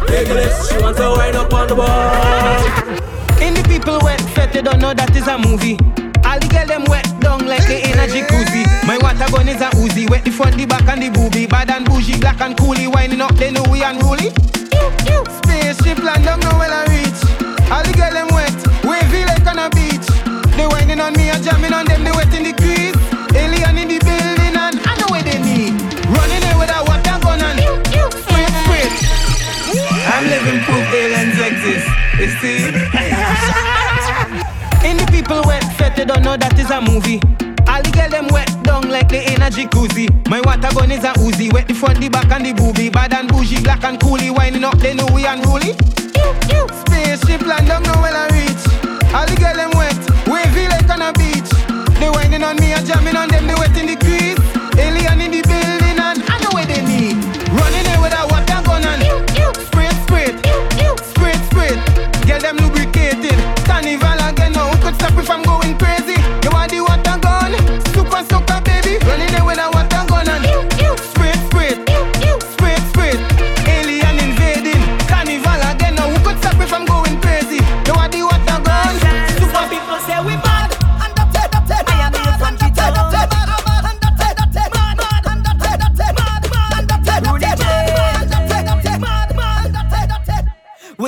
Giggle. 0.08 0.50
She 0.68 0.78
want 0.82 0.98
to 0.98 1.10
wind 1.12 1.36
up 1.36 1.54
on 1.54 1.68
the 1.68 1.76
boy. 1.76 2.96
The 3.56 3.64
people 3.70 4.00
wet 4.04 4.20
fete, 4.36 4.52
they 4.52 4.62
don't 4.62 4.80
know 4.80 4.94
that 4.94 5.16
is 5.16 5.28
a 5.28 5.38
movie. 5.38 5.80
All 6.28 6.40
the 6.40 6.48
girl 6.52 6.68
them 6.68 6.84
wet 6.92 7.08
down 7.22 7.48
like 7.48 7.64
they 7.68 7.84
in 7.88 7.96
a 7.96 8.04
jacuzzi. 8.04 8.68
My 8.84 8.98
water 9.00 9.32
gun 9.32 9.48
is 9.48 9.62
a 9.62 9.70
Uzi, 9.80 10.10
wet 10.10 10.26
the 10.26 10.32
front, 10.32 10.58
the 10.58 10.66
back 10.66 10.88
and 10.90 11.02
the 11.02 11.10
booby. 11.10 11.48
Bad 11.48 11.70
and 11.70 11.86
bougie, 11.86 12.20
black 12.20 12.42
and 12.42 12.58
coolie, 12.58 12.92
winding 12.92 13.22
up, 13.22 13.34
they 13.36 13.52
know 13.52 13.64
we 13.72 13.82
unruly. 13.82 14.32
Spaceship 15.42 16.00
land 16.04 16.26
down 16.26 16.40
now 16.40 16.58
well 16.60 16.72
I 16.72 16.86
reach. 16.94 17.22
All 17.72 17.84
the 17.84 17.94
girl 17.98 18.14
them 18.14 18.30
wet, 18.34 18.54
wavy 18.86 19.26
like 19.26 19.46
on 19.48 19.60
a 19.60 19.70
beach. 19.74 20.08
They 20.56 20.68
whining 20.68 21.00
on 21.00 21.14
me 21.14 21.30
and 21.30 21.44
jamming 21.44 21.74
on 21.74 21.86
them, 21.86 22.04
they 22.04 22.12
wet 22.12 22.34
in 22.34 22.44
the 22.44 22.54
crease. 22.54 22.96
Alien 23.36 23.78
in 23.78 23.88
the 23.90 24.00
building 24.06 24.56
and 24.56 24.78
I 24.86 24.94
know 25.02 25.08
where 25.10 25.24
they 25.24 25.40
need. 25.42 25.74
Running 26.14 26.42
there 26.42 26.58
with 26.58 26.70
a 26.70 26.82
water 26.86 27.18
gun 27.24 27.42
and 27.42 27.60
spray, 28.14 28.46
spray. 28.64 28.88
I'm 30.06 30.26
living 30.30 30.62
proof 30.64 30.86
aliens 30.94 31.40
exist. 31.40 31.88
You 32.20 32.30
see? 32.40 32.58
In 34.86 34.98
the 34.98 35.06
people 35.12 35.42
wet 35.46 35.64
fete, 35.78 35.96
they 35.96 36.06
don't 36.06 36.22
know 36.22 36.38
that 36.38 36.58
is 36.60 36.70
a 36.70 36.80
movie. 36.80 37.20
All 37.68 37.82
the 37.82 37.92
girl 37.92 38.10
them 38.10 38.28
wet 38.30 38.50
down 38.64 38.90
like 38.90 39.10
they 39.10 39.26
in 39.34 39.42
a 39.42 39.50
jacuzzi. 39.50 40.08
My 40.30 40.42
water 40.42 40.70
gun 40.74 40.92
is 40.92 41.04
a 41.04 41.14
Uzi, 41.20 41.52
wet 41.52 41.68
the 41.68 41.74
front, 41.74 42.00
the 42.00 42.10
back 42.10 42.32
and 42.32 42.46
the 42.46 42.54
booby. 42.54 42.90
Bad 42.90 43.14
and 43.14 43.28
bougie, 43.28 43.62
black 43.62 43.84
and 43.84 44.00
coolie, 44.00 44.36
winding 44.36 44.64
up, 44.64 44.78
they 44.80 44.94
know 44.94 45.08
we 45.14 45.26
unruly. 45.26 45.74
Spaceship 46.86 47.42
land 47.46 47.68
down 47.68 47.84
now 47.84 48.02
well 48.02 48.16
I 48.16 48.28
reach. 48.34 48.64
All 49.14 49.26
the 49.26 49.36
girl 49.40 49.56
them 49.56 49.72
wet, 49.76 49.98
wavy 50.28 50.68
like 50.68 50.90
on 50.90 51.02
a 51.02 51.12
beach. 51.14 51.50
They 52.00 52.10
whining 52.10 52.44
on 52.44 52.56
me 52.58 52.74
and 52.74 52.86
jamming 52.86 53.16
on 53.16 53.28
them, 53.30 53.48
they 53.48 53.56
wet 53.56 53.76
in 53.78 53.88
the 53.88 53.96
crease. 53.98 54.40
Alien 54.78 55.22
in 55.22 55.32
the 55.32 55.42
building 55.42 56.00
and 56.00 56.20
I 56.28 56.36
know 56.44 56.52
where 56.54 56.68
they 56.68 56.84
need. 56.84 57.16
Running 57.56 57.86
there 57.88 58.02
with 58.02 58.14
a 58.14 58.24
water 58.28 58.62
gun 58.68 58.84
and 58.84 59.02
spray, 59.68 59.90
spray, 60.04 60.30
spray, 61.16 61.36
spray. 61.50 61.74
Get 62.28 62.42
them 62.42 62.58
lubricated. 62.58 63.40
Carnival 63.66 64.20
again 64.28 64.52
now, 64.52 64.70
who 64.70 64.78
could 64.84 64.96
stop 64.96 65.18
if 65.18 65.30
I'm 65.30 65.44
going 65.44 65.78
crazy? 65.78 66.05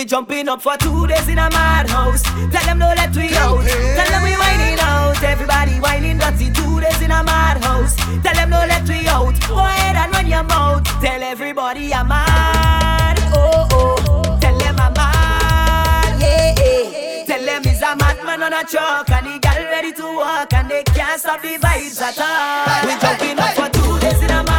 Jumping 0.07 0.47
up 0.47 0.61
for 0.61 0.77
two 0.77 1.05
days 1.05 1.27
in 1.27 1.37
a 1.37 1.49
madhouse. 1.49 2.23
Tell 2.23 2.65
them 2.65 2.79
no 2.79 2.87
let 2.95 3.13
we 3.15 3.27
out. 3.35 3.61
Tell 3.61 4.09
them 4.09 4.23
we 4.23 4.31
whining 4.37 4.79
out. 4.79 5.21
Everybody 5.21 5.79
whining 5.79 6.17
dirty. 6.17 6.49
Two 6.49 6.79
days 6.79 7.01
in 7.01 7.11
a 7.11 7.23
madhouse. 7.23 7.95
Tell 8.23 8.33
them 8.33 8.49
no 8.49 8.59
let 8.59 8.87
we 8.87 9.05
out. 9.07 9.35
Go 9.47 9.57
ahead 9.57 9.97
and 9.97 10.13
run 10.13 10.27
your 10.27 10.43
mouth. 10.43 10.83
Tell 11.01 11.21
everybody 11.21 11.93
I'm 11.93 12.07
mad. 12.07 13.19
Oh 13.33 13.67
oh. 13.73 14.37
Tell 14.39 14.57
them 14.57 14.79
I'm 14.79 14.93
mad. 14.93 16.21
Yeah 16.21 16.55
yeah. 16.57 17.25
Tell 17.25 17.43
them 17.45 17.63
he's 17.63 17.81
a 17.81 17.95
madman 17.95 18.43
on 18.43 18.53
a 18.53 18.63
truck 18.63 19.09
and 19.11 19.27
the 19.27 19.39
gal 19.39 19.61
ready 19.63 19.91
to 19.91 20.03
walk 20.03 20.53
and 20.53 20.69
they 20.69 20.83
can't 20.83 21.19
stop 21.19 21.41
the 21.41 21.57
vibes 21.57 22.01
at 22.01 22.17
all. 22.17 22.87
We 22.87 22.99
jumping 23.01 23.39
up 23.39 23.53
for 23.55 23.69
two 23.69 23.99
days 23.99 24.21
in 24.21 24.29
a 24.29 24.43
madhouse. 24.43 24.56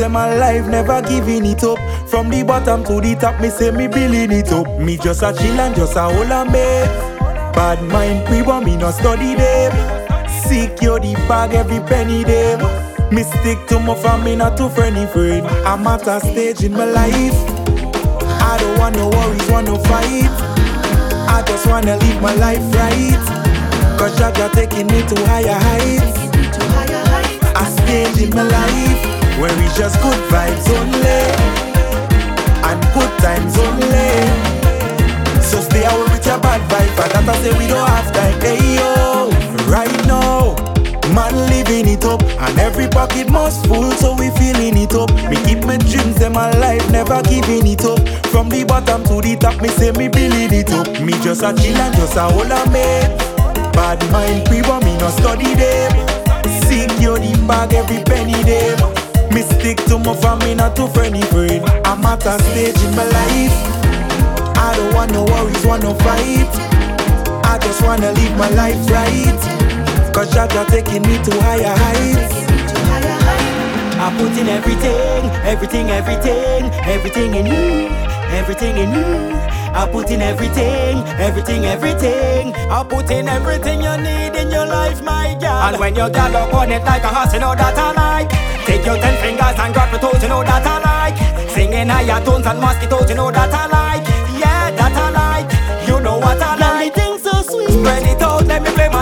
Them 0.00 0.16
alive, 0.16 0.66
never 0.66 1.02
giving 1.02 1.44
it 1.44 1.62
up. 1.62 1.78
From 2.08 2.30
the 2.30 2.42
bottom 2.42 2.82
to 2.84 3.00
the 3.00 3.14
top, 3.14 3.38
me 3.40 3.50
say 3.50 3.70
me 3.70 3.86
building 3.86 4.32
it 4.32 4.50
up. 4.50 4.66
Me 4.80 4.96
just 4.96 5.22
a 5.22 5.32
chill 5.32 5.60
and 5.60 5.76
just 5.76 5.94
a 5.94 6.02
hold 6.02 6.30
on 6.30 6.46
me. 6.46 6.64
Bad 7.52 7.82
mind, 7.82 8.26
we 8.30 8.40
want 8.42 8.64
me 8.64 8.76
no 8.76 8.90
study 8.90 9.34
them. 9.34 9.72
Secure 10.48 10.98
the 10.98 11.12
bag 11.28 11.52
every 11.52 11.80
penny 11.80 12.24
them. 12.24 12.60
Me 13.14 13.22
stick 13.22 13.58
to 13.68 13.78
my 13.78 13.94
family, 13.94 14.36
not 14.36 14.56
to 14.56 14.70
friendly 14.70 15.06
friend. 15.06 15.46
I'm 15.68 15.86
at 15.86 16.08
a 16.08 16.18
stage 16.20 16.64
in 16.64 16.72
my 16.72 16.86
life. 16.86 17.36
I 18.40 18.56
don't 18.58 18.78
want 18.78 18.96
no 18.96 19.08
worries, 19.08 19.50
want 19.50 19.66
no 19.66 19.76
fight. 19.84 20.32
I 21.28 21.44
just 21.46 21.66
wanna 21.66 21.96
live 21.98 22.22
my 22.22 22.34
life 22.34 22.64
right. 22.74 23.20
Cause 23.98 24.16
Jaja 24.18 24.50
taking 24.52 24.86
me 24.86 25.02
to 25.02 25.16
higher 25.26 25.60
heights. 25.68 26.18
A 27.60 27.64
stage 27.82 28.22
in 28.22 28.30
my 28.34 28.44
life 28.44 28.99
where 29.38 29.52
it's 29.62 29.76
just 29.76 30.00
good 30.02 30.18
vibes 30.32 30.66
only. 30.78 31.20
And 32.66 32.80
good 32.94 33.12
times 33.20 33.56
only. 33.58 34.10
So 35.42 35.60
stay 35.60 35.84
away 35.84 36.08
with 36.10 36.26
your 36.26 36.38
bad 36.40 36.60
vibe. 36.70 37.14
And 37.16 37.28
that 37.28 37.28
I 37.28 37.42
say 37.42 37.52
we 37.58 37.66
don't 37.66 37.88
have 37.88 38.12
time. 38.12 38.40
Hey 38.40 38.76
yo, 38.76 39.30
right 39.70 40.06
now, 40.06 40.54
man 41.14 41.34
living 41.50 41.88
it 41.88 42.04
up, 42.04 42.22
and 42.22 42.58
every 42.58 42.88
pocket 42.88 43.28
must 43.30 43.66
full, 43.66 43.90
so 43.92 44.14
we 44.14 44.30
feeling 44.38 44.76
it 44.76 44.94
up. 44.94 45.10
Me 45.28 45.36
keep 45.44 45.64
my 45.64 45.78
dreams 45.78 46.16
them 46.16 46.36
alive, 46.36 46.84
never 46.90 47.22
giving 47.22 47.66
it 47.66 47.84
up. 47.84 48.00
From 48.30 48.48
the 48.48 48.64
bottom 48.64 49.02
to 49.04 49.20
the 49.20 49.36
top, 49.36 49.60
me 49.60 49.68
say 49.68 49.90
me 49.92 50.08
building 50.08 50.52
it 50.52 50.70
up. 50.70 50.86
Me 51.00 51.12
just 51.24 51.42
a 51.42 51.52
chill 51.56 51.76
and 51.76 51.94
just 51.96 52.16
a 52.16 52.22
hold 52.22 52.52
on 52.52 52.72
me. 52.72 52.86
Bad 53.72 53.98
mind 54.12 54.46
people, 54.48 54.78
me 54.80 54.96
no 54.98 55.08
study 55.10 55.54
them. 55.54 55.90
Secure 56.68 57.18
the 57.18 57.34
bag 57.48 57.72
every 57.74 58.04
penny 58.04 58.38
them. 58.44 58.89
Me 59.32 59.42
stick 59.42 59.78
to 59.86 59.98
my 59.98 60.14
family, 60.16 60.54
not 60.54 60.74
to 60.76 60.88
friendly 60.88 61.22
friend. 61.22 61.64
I'm 61.86 62.04
at 62.04 62.26
a 62.26 62.38
stage 62.50 62.82
in 62.82 62.94
my 62.96 63.04
life. 63.04 63.56
I 64.56 64.74
don't 64.76 64.94
want 64.94 65.12
no 65.12 65.24
worries, 65.24 65.64
want 65.64 65.82
no 65.82 65.94
fight. 65.94 66.50
I 67.44 67.58
just 67.62 67.82
wanna 67.82 68.12
live 68.12 68.36
my 68.36 68.50
life 68.50 68.80
right. 68.90 69.40
Cause 70.12 70.30
Jaja 70.34 70.66
taking 70.66 71.02
me 71.02 71.16
to 71.22 71.40
higher 71.40 71.74
heights. 71.76 72.34
I 74.02 74.10
put 74.16 74.36
in 74.38 74.48
everything, 74.48 75.30
everything, 75.44 75.90
everything, 75.90 76.64
everything 76.88 77.34
in 77.34 77.46
you, 77.46 77.88
everything 78.34 78.76
in 78.76 78.90
you. 78.92 79.39
I 79.72 79.88
put 79.90 80.10
in 80.10 80.20
everything, 80.20 80.98
everything, 81.18 81.64
everything. 81.64 82.54
I 82.54 82.82
put 82.82 83.10
in 83.10 83.28
everything 83.28 83.82
you 83.82 83.96
need 83.96 84.34
in 84.36 84.50
your 84.50 84.66
life, 84.66 85.02
my 85.02 85.36
girl. 85.40 85.62
And 85.66 85.78
when 85.78 85.94
your 85.94 86.10
girl 86.10 86.36
up 86.36 86.54
on 86.54 86.70
it 86.72 86.84
like 86.84 87.04
a 87.04 87.08
horse, 87.08 87.32
you 87.32 87.40
know 87.40 87.54
that 87.54 87.78
I 87.78 87.92
like. 87.92 88.30
Take 88.66 88.84
your 88.84 88.96
ten 88.96 89.16
fingers 89.22 89.58
and 89.58 89.72
grab 89.72 89.90
your 89.92 90.00
toes, 90.00 90.22
you 90.22 90.28
know 90.28 90.42
that 90.42 90.66
I 90.66 90.76
like. 90.90 91.50
Singing 91.50 91.88
higher 91.88 92.24
tones 92.24 92.46
and 92.46 92.60
mosquitoes, 92.60 93.08
you 93.10 93.16
know 93.16 93.30
that 93.30 93.52
I 93.52 93.66
like. 93.66 94.06
Yeah, 94.38 94.70
that 94.70 94.92
I 94.92 95.08
like. 95.10 95.88
You 95.88 96.00
know 96.00 96.18
what 96.18 96.40
I 96.40 96.56
like. 96.56 96.94
The 96.94 97.00
thing 97.00 97.18
so 97.18 97.42
sweet. 97.42 97.70
Spread 97.70 98.02
it 98.02 98.22
out, 98.22 98.46
let 98.46 98.62
me 98.62 98.70
play 98.70 98.88
my. 98.88 99.00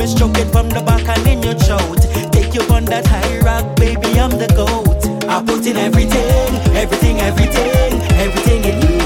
Me 0.00 0.06
stroke 0.06 0.38
it 0.38 0.48
from 0.48 0.66
the 0.70 0.80
back 0.80 1.06
and 1.12 1.26
in 1.28 1.42
your 1.42 1.54
throat 1.54 2.00
Take 2.32 2.54
you 2.54 2.62
on 2.72 2.86
that 2.86 3.04
high 3.06 3.36
rock, 3.44 3.76
baby 3.76 4.18
I'm 4.18 4.30
the 4.30 4.48
goat 4.56 5.04
I 5.28 5.44
put 5.44 5.66
in 5.66 5.76
everything, 5.76 6.48
everything, 6.72 7.20
everything 7.20 7.92
Everything 8.16 8.64
in 8.64 8.76
you, 8.80 8.96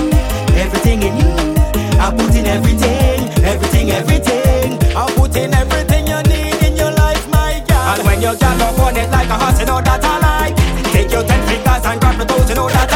everything 0.54 1.02
in 1.02 1.14
you 1.18 1.34
I 1.98 2.14
put 2.14 2.34
in 2.38 2.46
everything, 2.46 3.18
everything, 3.42 3.90
everything 3.90 4.78
I 4.94 5.10
put 5.16 5.34
in 5.34 5.52
everything 5.52 6.06
you 6.06 6.20
need 6.30 6.62
in 6.62 6.76
your 6.76 6.92
life, 6.92 7.26
my 7.28 7.58
girl. 7.66 7.90
And 7.90 8.04
when 8.06 8.20
your 8.22 8.36
girl 8.36 8.62
up 8.62 8.78
on 8.78 8.96
it 8.96 9.10
like 9.10 9.28
a 9.28 9.36
horse, 9.38 9.58
you 9.58 9.66
know 9.66 9.80
that 9.80 10.04
I 10.04 10.14
like. 10.22 10.56
Take 10.92 11.10
your 11.10 11.24
ten 11.24 11.40
fingers 11.48 11.84
and 11.84 12.00
grab 12.00 12.18
the 12.18 12.24
toes, 12.24 12.48
you 12.48 12.54
know 12.54 12.68
that 12.68 12.92
I 12.92 12.93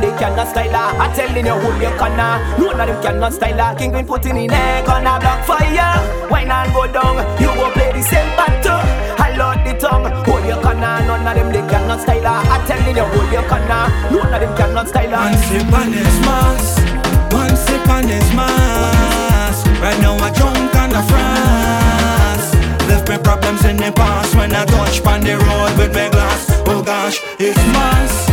them 0.00 0.10
they 0.10 0.18
cannot 0.18 0.48
style 0.48 0.70
her. 0.70 1.00
I 1.00 1.14
telling 1.14 1.46
you, 1.46 1.52
hold 1.52 1.80
your 1.80 1.96
corner, 1.98 2.40
none 2.58 2.80
of 2.80 2.86
them 2.86 3.02
cannot 3.02 3.32
style 3.32 3.58
her. 3.58 3.78
King 3.78 3.92
been 3.92 4.06
put 4.06 4.26
in 4.26 4.46
neck 4.46 4.88
on 4.88 5.06
a 5.06 5.18
block 5.20 5.44
fire. 5.44 6.28
Wine 6.30 6.50
and 6.50 6.72
go 6.72 6.86
down, 6.86 7.16
you 7.40 7.48
go 7.54 7.70
play 7.72 7.92
the 7.92 8.02
same 8.02 8.30
pattern. 8.36 8.84
I 9.18 9.36
love 9.36 9.64
the 9.64 9.74
tongue, 9.78 10.10
hold 10.24 10.44
your 10.46 10.60
corner, 10.62 11.00
none 11.06 11.26
of 11.26 11.34
them 11.34 11.52
they 11.52 11.64
cannot 11.70 12.00
style 12.00 12.22
her. 12.22 12.40
I 12.50 12.66
telling 12.66 12.96
you, 12.96 13.04
hold 13.04 13.32
your 13.32 13.46
corner, 13.48 13.82
none 14.12 14.34
of 14.34 14.40
them 14.40 14.56
cannot 14.56 14.88
style 14.88 15.10
her. 15.10 15.16
One 15.16 15.38
sip 15.48 15.72
on 15.72 15.92
his 15.92 16.16
mask, 16.26 17.32
one 17.32 17.56
sip 17.56 17.88
on 17.88 18.04
his 18.08 18.28
mask. 18.34 19.66
Right 19.80 19.98
now 20.00 20.16
I 20.16 20.30
drunk 20.32 20.74
on 20.76 20.90
the 20.90 21.02
France. 21.10 22.48
Left 22.88 23.08
my 23.08 23.18
problems 23.18 23.64
in 23.64 23.76
the 23.76 23.92
past 23.92 24.34
when 24.34 24.52
I 24.54 24.64
touch 24.64 25.00
on 25.04 25.20
the 25.20 25.36
road 25.36 25.78
with 25.78 25.94
my 25.94 26.08
glass. 26.08 26.50
Oh 26.66 26.82
gosh, 26.82 27.20
it's 27.38 27.56
mask. 27.72 28.25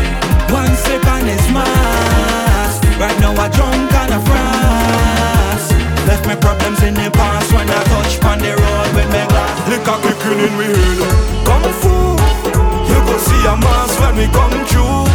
One 0.52 0.74
sip 0.76 1.06
on 1.08 1.26
his 1.26 1.46
mask. 1.52 2.84
Right 3.00 3.18
now 3.20 3.34
I 3.36 3.48
drunk 3.50 3.94
on 4.02 4.10
the 4.10 4.20
France. 4.28 5.68
Left 6.08 6.26
my 6.26 6.36
problems 6.36 6.82
in 6.84 6.94
the 6.94 7.10
past 7.12 7.54
when 7.54 7.70
I 7.70 7.84
touch 7.92 8.24
on 8.26 8.40
the 8.40 8.52
road 8.56 8.90
with 8.96 9.10
my 9.14 9.26
glass. 9.28 9.54
Liquor 9.70 9.98
kicking 10.04 10.40
in 10.44 10.58
we 10.58 10.66
head 10.66 11.00
Kung 11.48 11.64
Fu 11.80 11.96
You 12.90 13.00
go 13.08 13.16
see 13.18 13.48
a 13.48 13.56
mass 13.56 13.98
when 14.00 14.18
we 14.18 14.28
come 14.28 14.52
through 14.68 15.08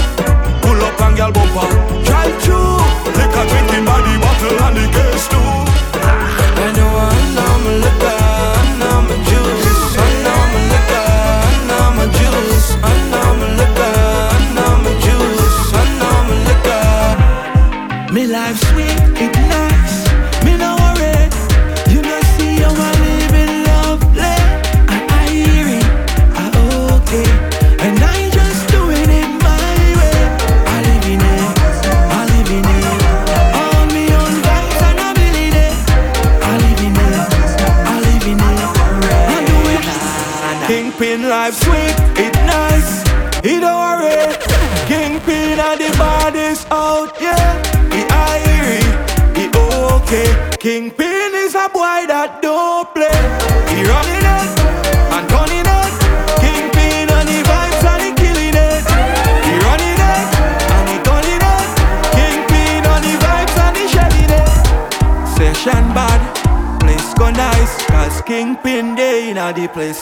Pull 0.62 0.81
up 0.89 1.01
and 1.03 1.16
girl 1.16 1.33
bumper 1.33 1.68
Drive 2.03 2.43
through 2.43 2.81
Liquor 3.12 3.45
drinking 3.51 3.85
by 3.85 4.01
the 4.01 4.14
bottle 4.18 4.62
and 4.64 4.76
the 4.76 4.87
case 4.97 5.29
too 5.29 5.47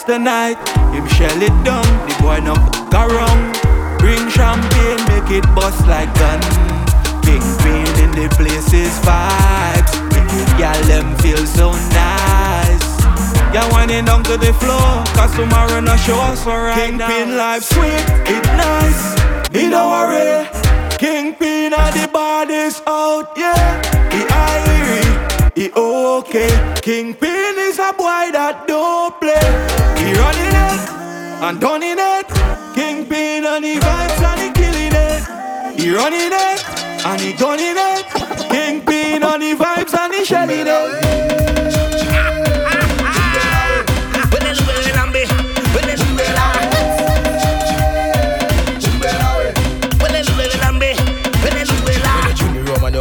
tonight. 0.07 0.57
Him 0.95 1.05
shell 1.07 1.41
it 1.43 1.53
down, 1.67 1.85
the 2.07 2.15
boy 2.23 2.39
no 2.39 2.55
fuck 2.55 3.11
around. 3.11 3.53
Bring 3.99 4.23
champagne, 4.31 5.03
make 5.11 5.29
it 5.29 5.45
bust 5.53 5.85
like 5.85 6.07
gun. 6.15 6.39
Big 7.27 7.43
green 7.59 7.87
in 8.01 8.11
the 8.15 8.27
place 8.35 8.71
is 8.73 8.95
vibes. 9.03 9.93
Y'all 10.57 10.81
them 10.87 11.13
feel 11.17 11.45
so 11.45 11.71
nice. 11.91 12.87
Y'all 13.53 13.69
down 14.05 14.23
to 14.23 14.37
the 14.37 14.53
floor, 14.53 15.03
cause 15.15 15.35
tomorrow 15.35 15.81
no 15.81 15.95
show, 15.97 16.35
so 16.35 16.51
right 16.51 16.75
Kingpin 16.75 16.97
now. 16.97 17.07
Kingpin 17.07 17.37
life 17.37 17.63
sweet, 17.63 18.05
it 18.31 18.45
nice, 18.55 19.03
He 19.51 19.69
don't 19.69 19.91
worry. 19.91 20.47
Kingpin 20.97 21.73
at 21.73 21.91
the 21.91 22.07
body's 22.07 22.81
out, 22.87 23.33
yeah. 23.35 23.81
He 24.13 24.21
irie, 24.23 25.57
he 25.57 25.71
okay. 25.71 26.49
Kingpin 26.81 27.55
is 27.57 27.79
a 27.79 27.91
boy 27.93 28.31
that 28.31 28.66
and 31.41 31.61
turning 31.61 31.97
it. 31.97 32.27
Kingpin 32.73 33.45
and 33.45 33.63
the 33.63 33.79
vibes 33.79 34.21
and 34.21 34.41
he 34.41 34.51
killing 34.51 34.93
it. 34.93 35.79
He 35.79 35.93
running 35.93 36.33
it 36.33 37.05
and 37.05 37.21
he 37.21 37.33
gunning 37.33 37.75
it. 37.77 38.05
Kingpin 38.49 39.23
and 39.23 39.41
the 39.41 39.53
vibes 39.55 39.97
and 39.97 40.13
he 40.13 40.25
shelling 40.25 40.67
it. 40.67 41.17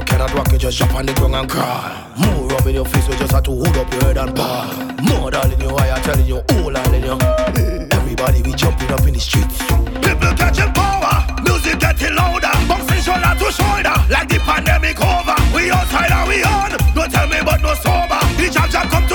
cannot 0.05 0.33
rock 0.35 0.53
it, 0.53 0.59
just 0.59 0.79
jump 0.79 0.95
on 0.95 1.07
the 1.07 1.13
ground 1.15 1.35
and 1.35 1.51
crawl. 1.51 1.91
More 2.19 2.49
rum 2.49 2.69
in 2.69 2.75
your 2.75 2.85
face, 2.85 3.09
you 3.09 3.15
just 3.17 3.33
have 3.33 3.43
to 3.45 3.51
hold 3.51 3.77
up 3.77 3.93
your 3.93 4.05
head 4.05 4.19
and 4.19 4.35
ball. 4.35 4.67
More 5.03 5.31
than 5.31 5.53
in 5.53 5.61
your 5.61 5.81
eye, 5.81 5.91
I'm 5.91 6.03
telling 6.03 6.27
you, 6.27 6.37
all 6.37 6.77
in 6.77 7.03
you. 7.03 7.56
Everybody 8.27 8.51
we 8.51 8.57
jumping 8.57 8.91
up 8.91 9.07
in 9.07 9.15
the 9.15 9.21
streets. 9.21 9.63
People 10.03 10.35
catching 10.35 10.73
power, 10.75 11.23
music 11.47 11.79
getting 11.79 12.17
louder, 12.17 12.51
bouncing 12.67 12.99
shoulder 12.99 13.35
to 13.39 13.47
shoulder, 13.55 13.95
like 14.11 14.27
the 14.27 14.43
pandemic 14.43 14.99
over. 14.99 15.39
We 15.55 15.71
outside 15.71 16.11
and 16.11 16.27
we 16.27 16.43
on, 16.43 16.75
don't 16.91 17.07
tell 17.07 17.29
me 17.29 17.39
but 17.47 17.63
no 17.63 17.71
sober. 17.79 18.19
The 18.35 18.51
jab 18.51 18.69
jab 18.71 18.91
come 18.91 19.06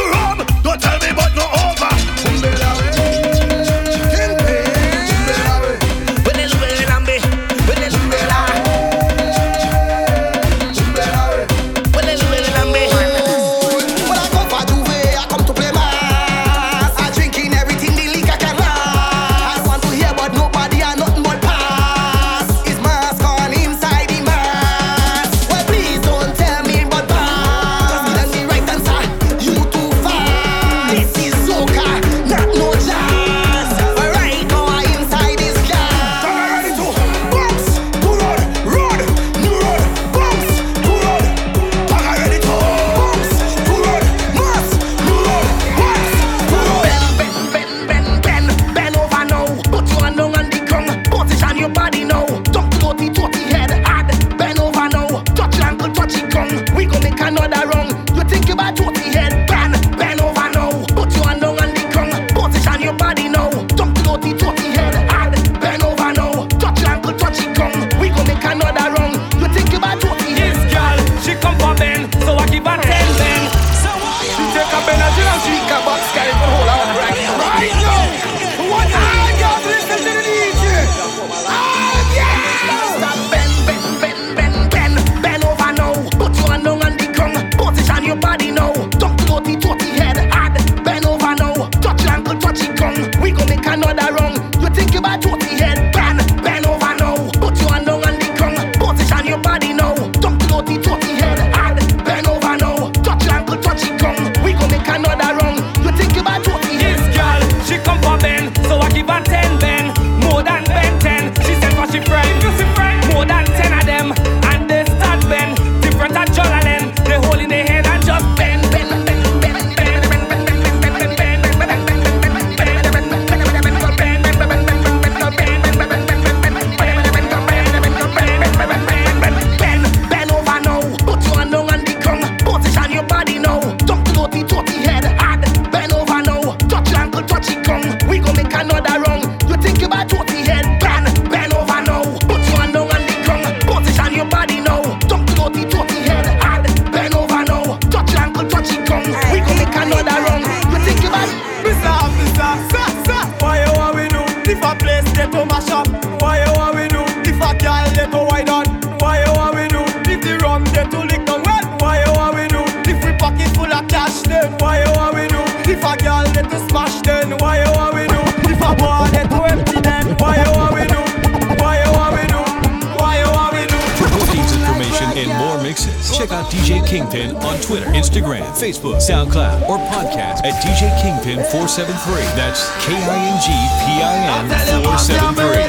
Kingpin 176.92 177.38
on 177.38 177.58
Twitter, 177.62 177.86
Instagram, 177.96 178.44
Facebook, 178.52 178.98
SoundCloud, 178.98 179.70
or 179.70 179.78
podcast 179.88 180.44
at 180.44 180.62
DJ 180.62 180.92
Kingpin 181.02 181.40
473. 181.50 182.20
That's 182.36 182.68
K 182.84 182.92
I 182.92 183.16
N 183.32 183.40
G 183.40 183.48
P 183.80 184.04
I 184.04 184.28
N 184.44 184.84
473. 184.84 185.62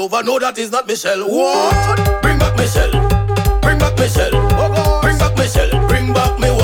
over. 0.00 0.22
No, 0.22 0.38
that 0.38 0.58
is 0.58 0.70
not 0.72 0.86
Michelle. 0.86 1.28
What? 1.28 2.22
Bring 2.22 2.38
back 2.38 2.56
Michelle. 2.56 2.90
Bring 3.60 3.78
back 3.78 3.96
Michelle. 3.98 4.30
Oh, 4.34 5.00
Bring 5.02 5.18
back 5.18 5.36
Michelle. 5.36 5.88
Bring 5.88 6.12
back 6.12 6.38
me. 6.40 6.59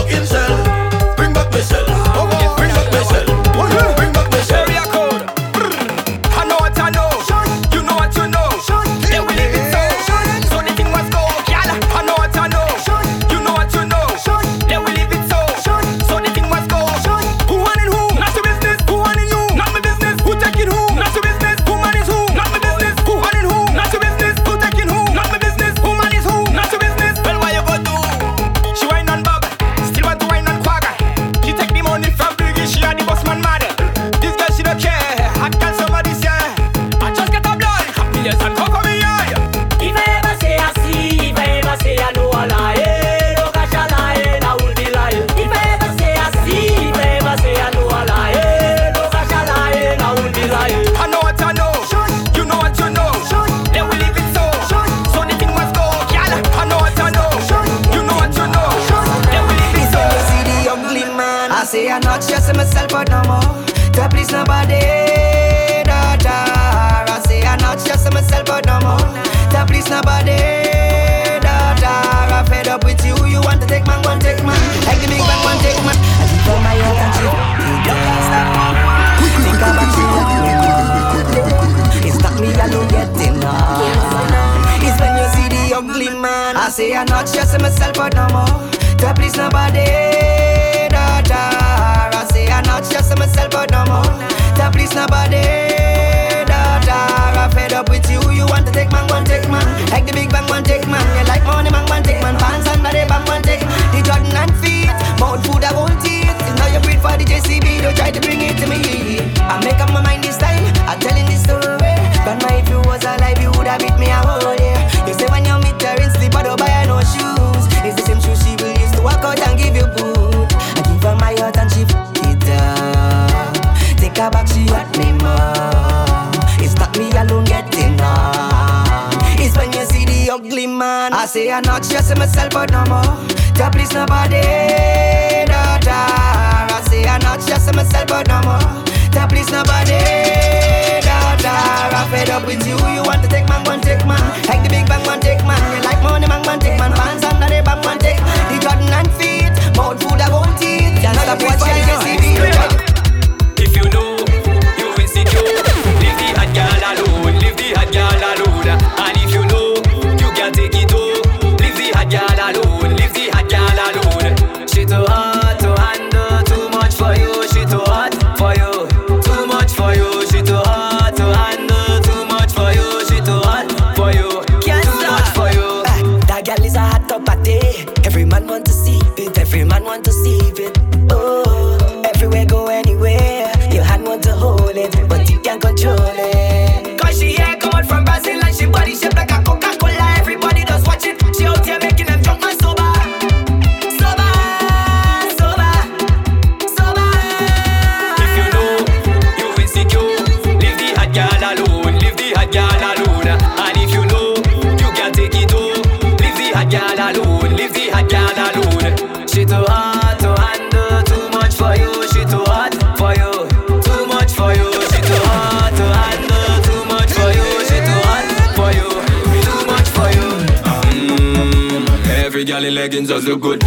jeans 223.07 223.25
does 223.25 223.29
look 223.29 223.41
good. 223.41 223.63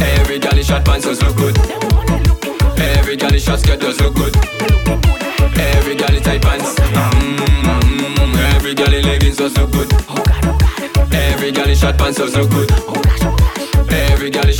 Every 0.00 0.38
girl 0.38 0.56
in 0.56 0.64
short 0.64 0.84
pants 0.84 1.06
does 1.06 1.22
look 1.22 1.36
good. 1.36 1.58
Every 2.78 3.16
girl 3.16 3.32
in 3.32 3.40
short 3.40 3.60
skirt 3.60 3.80
does 3.80 4.00
look 4.00 4.14
good. 4.14 4.34
Every 5.58 5.94
girl 5.96 6.14
in 6.14 6.22
tight 6.22 6.42
pants. 6.42 6.74
Mm-hmm. 6.74 8.36
Every 8.56 8.74
girl 8.74 8.92
in 8.92 9.04
leggings 9.04 9.36
does 9.36 9.56
look 9.56 9.72
good. 9.72 9.92
Every 11.12 11.52
girl 11.52 11.68
in 11.68 11.76
short 11.76 11.98
pants 11.98 12.18
does 12.18 12.36
look 12.36 12.50
good. 12.50 12.70
Every 13.90 14.30
girl 14.30 14.46
in 14.46 14.54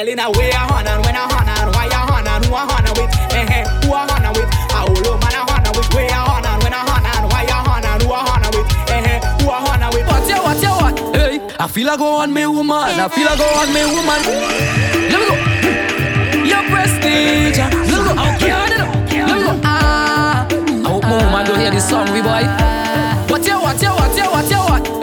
Eh, 0.00 0.08
eh. 0.08 0.12
I 0.12 0.16
tell 0.16 0.24
her 0.24 0.38
where 0.38 0.52
I 0.52 0.64
on 0.72 0.86
and 0.86 1.04
when 1.04 1.16
I 1.16 1.24
on 1.28 1.48
and 1.48 1.74
why 1.74 1.88
I 1.92 2.00
on 2.08 2.26
and 2.26 2.44
who 2.46 2.54
I 2.54 2.64
on 2.64 2.88
with. 2.96 3.12
Eh, 3.36 3.44
eh. 3.52 3.64
Who 3.84 3.92
I 3.92 4.08
on 4.08 4.32
with? 4.32 4.48
I 4.72 4.80
hold 4.80 5.04
man 5.20 5.36
I 5.36 5.44
on 5.44 5.76
with. 5.76 5.88
Where 5.92 6.08
I 6.08 6.20
on 6.24 6.46
and 6.46 6.62
when 6.62 6.72
I 6.72 6.80
on 6.80 7.04
and 7.04 7.26
why 7.28 7.44
I 7.44 7.60
on 7.68 7.84
and 7.84 8.02
who 8.02 8.08
I 8.08 8.20
on 8.24 8.44
with. 8.56 8.68
Eh, 8.88 9.04
eh. 9.04 9.20
Who 9.40 9.50
I 9.50 9.60
on 9.60 9.84
with? 9.92 10.06
What 10.08 10.24
you, 10.28 10.40
what 10.40 10.62
you, 10.62 10.72
what? 10.72 10.94
Hey, 11.16 11.40
I 11.58 11.66
feel 11.68 11.90
I 11.90 11.96
go 11.96 12.16
on 12.16 12.32
me 12.32 12.46
woman. 12.46 12.76
I 12.76 13.08
feel 13.08 13.28
I 13.28 13.36
go 13.36 13.44
on 13.44 13.68
me 13.76 13.82
woman. 13.92 14.20
Let 15.10 15.18
me 15.20 15.26
go. 15.28 15.36
Your 16.48 16.62
prestige. 16.72 17.58
Let 17.60 17.72
me 17.76 17.92
go. 17.92 18.12
Okay, 18.40 18.56
let 18.56 19.36
me 19.36 19.44
go. 19.44 19.60
Ah. 19.64 20.46
I 20.48 20.88
hope 20.88 21.02
my 21.04 21.24
woman 21.24 21.44
don't 21.46 21.58
hear 21.60 21.70
this 21.70 21.88
song, 21.88 22.10
we 22.12 22.22
boy. 22.22 22.44
What 23.28 23.44
you, 23.46 23.60
what 23.60 23.80
you, 23.82 23.90
what 23.92 24.16
you, 24.16 24.24
what 24.32 24.48
you, 24.50 24.60
what? 24.64 24.99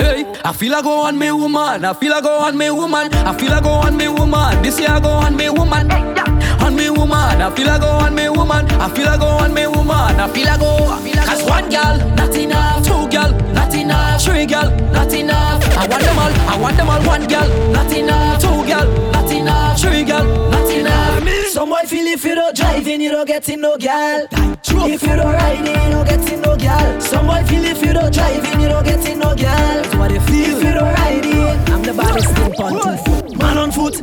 I 0.48 0.54
feel 0.54 0.74
I 0.74 0.82
go 0.82 1.02
on 1.02 1.20
me 1.20 1.30
woman. 1.30 1.84
I 1.84 1.92
feel 1.92 2.14
I 2.14 2.22
go 2.22 2.40
on 2.40 2.58
me 2.58 2.72
woman. 2.72 3.14
I 3.14 3.38
feel 3.38 3.52
I 3.52 3.60
go 3.60 3.68
on 3.68 3.98
me 3.98 4.08
woman. 4.08 4.62
This 4.64 4.80
year 4.80 4.88
I 4.92 5.02
go 5.02 5.10
on 5.10 5.36
me 5.36 5.50
woman. 5.50 5.92
On 5.92 6.74
me 6.74 6.90
woman. 6.90 7.42
I 7.42 7.54
feel 7.54 7.70
I 7.70 7.78
go 7.78 7.88
on 7.88 8.16
me 8.16 8.30
woman. 8.30 8.66
I 8.80 8.88
feel 8.96 9.10
I 9.10 9.18
go 9.18 9.26
on 9.28 9.54
me 9.54 9.68
woman. 9.68 9.92
I 9.92 10.32
feel 10.34 10.48
I 10.48 10.58
go. 10.58 10.88
Cause 11.26 11.44
one 11.44 11.70
girl, 11.70 11.98
not 12.16 12.34
enough. 12.34 12.87
Girl, 13.18 13.32
not 13.52 13.74
enough. 13.74 14.22
Three 14.22 14.46
girl, 14.46 14.70
not 14.94 15.12
enough. 15.12 15.64
I 15.76 15.88
want 15.88 16.04
them 16.04 16.20
all. 16.20 16.34
I 16.54 16.58
want 16.62 16.78
them 16.78 16.88
all. 16.88 17.02
One 17.02 17.28
girl, 17.28 17.50
not 17.72 17.92
enough. 17.92 18.40
Two 18.40 18.48
girl, 18.70 19.12
not 19.12 19.32
enough. 19.32 19.80
Three 19.82 20.04
girl, 20.04 20.26
not 20.52 20.70
enough. 20.70 21.48
Some 21.48 21.70
boy 21.70 21.82
feel 21.88 22.06
if 22.06 22.24
you 22.24 22.36
don't 22.36 22.56
driving, 22.56 23.02
you 23.02 23.10
don't 23.10 23.26
getting 23.26 23.62
no 23.62 23.76
gal. 23.76 24.28
If 24.32 25.02
you 25.02 25.16
don't 25.16 25.34
riding, 25.34 25.66
you 25.66 25.90
don't 25.90 26.08
getting 26.08 26.42
no 26.42 26.56
gal. 26.58 27.02
Some 27.02 27.26
boy 27.26 27.44
feel 27.46 27.66
if 27.66 27.84
you 27.84 27.94
don't 27.94 28.14
driving, 28.14 28.62
you 28.62 28.70
don't 28.70 28.86
getting 28.86 29.18
no 29.18 29.34
gal. 29.34 29.82
That's 29.82 29.96
what 29.96 30.10
they 30.12 30.20
feel. 30.20 30.58
If 30.58 30.64
you 30.64 30.74
don't 30.74 30.94
riding, 30.94 31.74
I'm 31.74 31.82
the 31.82 31.94
baddest 31.94 32.30
thing 32.36 32.54
on 32.62 32.98
foot. 33.00 33.38
Man 33.40 33.58
on 33.58 33.72
foot, 33.72 33.96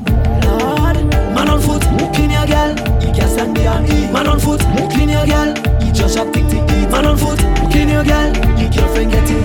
Lord. 0.44 0.96
Man 1.36 1.48
on 1.50 1.60
foot, 1.60 1.82
clean 2.14 2.30
your 2.30 2.46
gal. 2.46 2.70
You 3.00 3.12
can 3.14 3.28
stand 3.28 3.58
and 3.58 3.92
eat. 3.92 4.10
Man 4.10 4.26
on 4.26 4.40
foot, 4.40 4.60
clean 4.90 5.10
your 5.10 5.24
gal. 5.24 5.63
You 6.14 6.20
just 6.20 6.26
have 6.26 6.34
thing 6.48 6.66
to 6.66 6.80
eat. 6.80 6.88
Man 6.90 7.06
on 7.06 7.18
foot, 7.18 7.40
clean 7.72 7.88
your 7.88 8.04
gal. 8.04 8.32
Your 8.56 8.70
girlfriend 8.70 9.10
getting. 9.10 9.42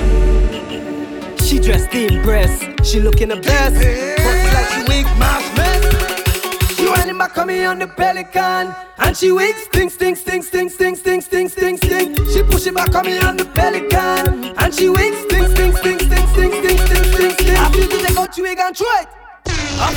She 1.39 1.57
dressed 1.57 1.89
to 1.89 2.13
impress. 2.13 2.61
She 2.87 2.99
looking 2.99 3.29
the 3.29 3.37
best. 3.37 3.73
But 3.73 4.53
like 4.53 4.69
she 4.69 4.83
wig 4.87 5.05
mash 5.17 5.57
mess. 5.57 6.75
She 6.75 6.85
whining 6.85 7.17
back 7.17 7.35
on 7.39 7.47
me 7.47 7.65
on 7.65 7.79
the 7.79 7.87
pelican 7.87 8.75
And 8.99 9.17
she 9.17 9.31
wakes, 9.31 9.63
sting, 9.63 9.89
sting, 9.89 10.15
sting, 10.15 10.43
sting, 10.43 10.69
sting, 10.69 10.95
sting, 10.95 11.21
sting, 11.21 11.49
sting, 11.49 11.77
sting 11.77 12.15
She 12.27 12.43
push 12.43 12.67
it 12.67 12.75
back 12.75 12.93
on 12.93 13.07
me 13.07 13.17
on 13.19 13.35
the 13.35 13.45
pelican 13.45 14.53
And 14.59 14.71
she 14.71 14.89
wakes, 14.89 15.23
sting, 15.23 15.47
sting, 15.47 15.75
sting, 15.75 15.97
sting, 15.99 16.23
sting, 16.33 16.51
sting, 16.51 16.77
sting, 16.77 17.03
sting, 17.13 17.31
sting 17.31 17.57
I 17.57 17.71
feel 17.73 17.87
to 17.89 17.97
take 17.97 18.15
out 18.17 18.37
your 18.37 18.45
wig 18.47 18.59
and 18.59 18.77
throw 18.77 18.87
it 18.99 19.07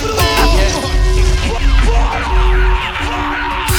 for 0.01 0.09
the 0.09 0.15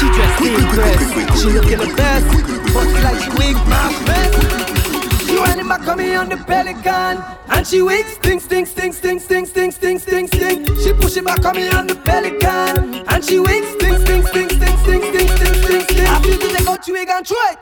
She 0.03 0.09
dressed 0.11 0.37
to 0.43 0.53
impress 0.53 1.41
She 1.41 1.47
looking 1.47 1.79
the 1.79 1.93
best 1.95 2.27
But 2.73 2.87
like 3.07 3.23
she 3.23 3.29
wig 3.39 3.55
mash 3.71 4.05
mess 4.05 4.83
she 5.23 5.39
whining 5.39 5.67
back 5.67 5.87
on 5.87 5.97
me 5.97 6.13
on 6.13 6.27
the 6.27 6.35
pelican 6.35 7.23
And 7.49 7.65
she 7.65 7.81
wakes, 7.81 8.15
sting, 8.15 8.39
sting, 8.41 8.65
sting, 8.65 8.91
sting, 8.91 9.19
sting, 9.19 9.45
sting, 9.45 9.71
sting, 9.71 9.97
sting, 9.97 10.27
sting 10.27 10.65
She 10.83 10.93
push 10.93 11.15
it 11.15 11.25
back 11.25 11.43
on 11.45 11.55
me 11.55 11.69
on 11.69 11.87
the 11.87 11.95
pelican 11.95 13.05
And 13.07 13.23
she 13.23 13.39
wakes, 13.39 13.71
sting, 13.71 13.97
sting, 13.97 14.23
sting, 14.27 14.49
sting, 14.49 14.77
sting, 14.83 15.01
sting, 15.01 15.27
sting, 15.27 15.55
sting, 15.63 15.81
sting 15.81 16.05
I 16.05 16.21
feel 16.21 16.37
to 16.37 16.47
take 16.53 16.67
out 16.67 16.87
your 16.87 16.97
wig 16.97 17.09
and 17.09 17.25
throw 17.25 17.37
it 17.49 17.57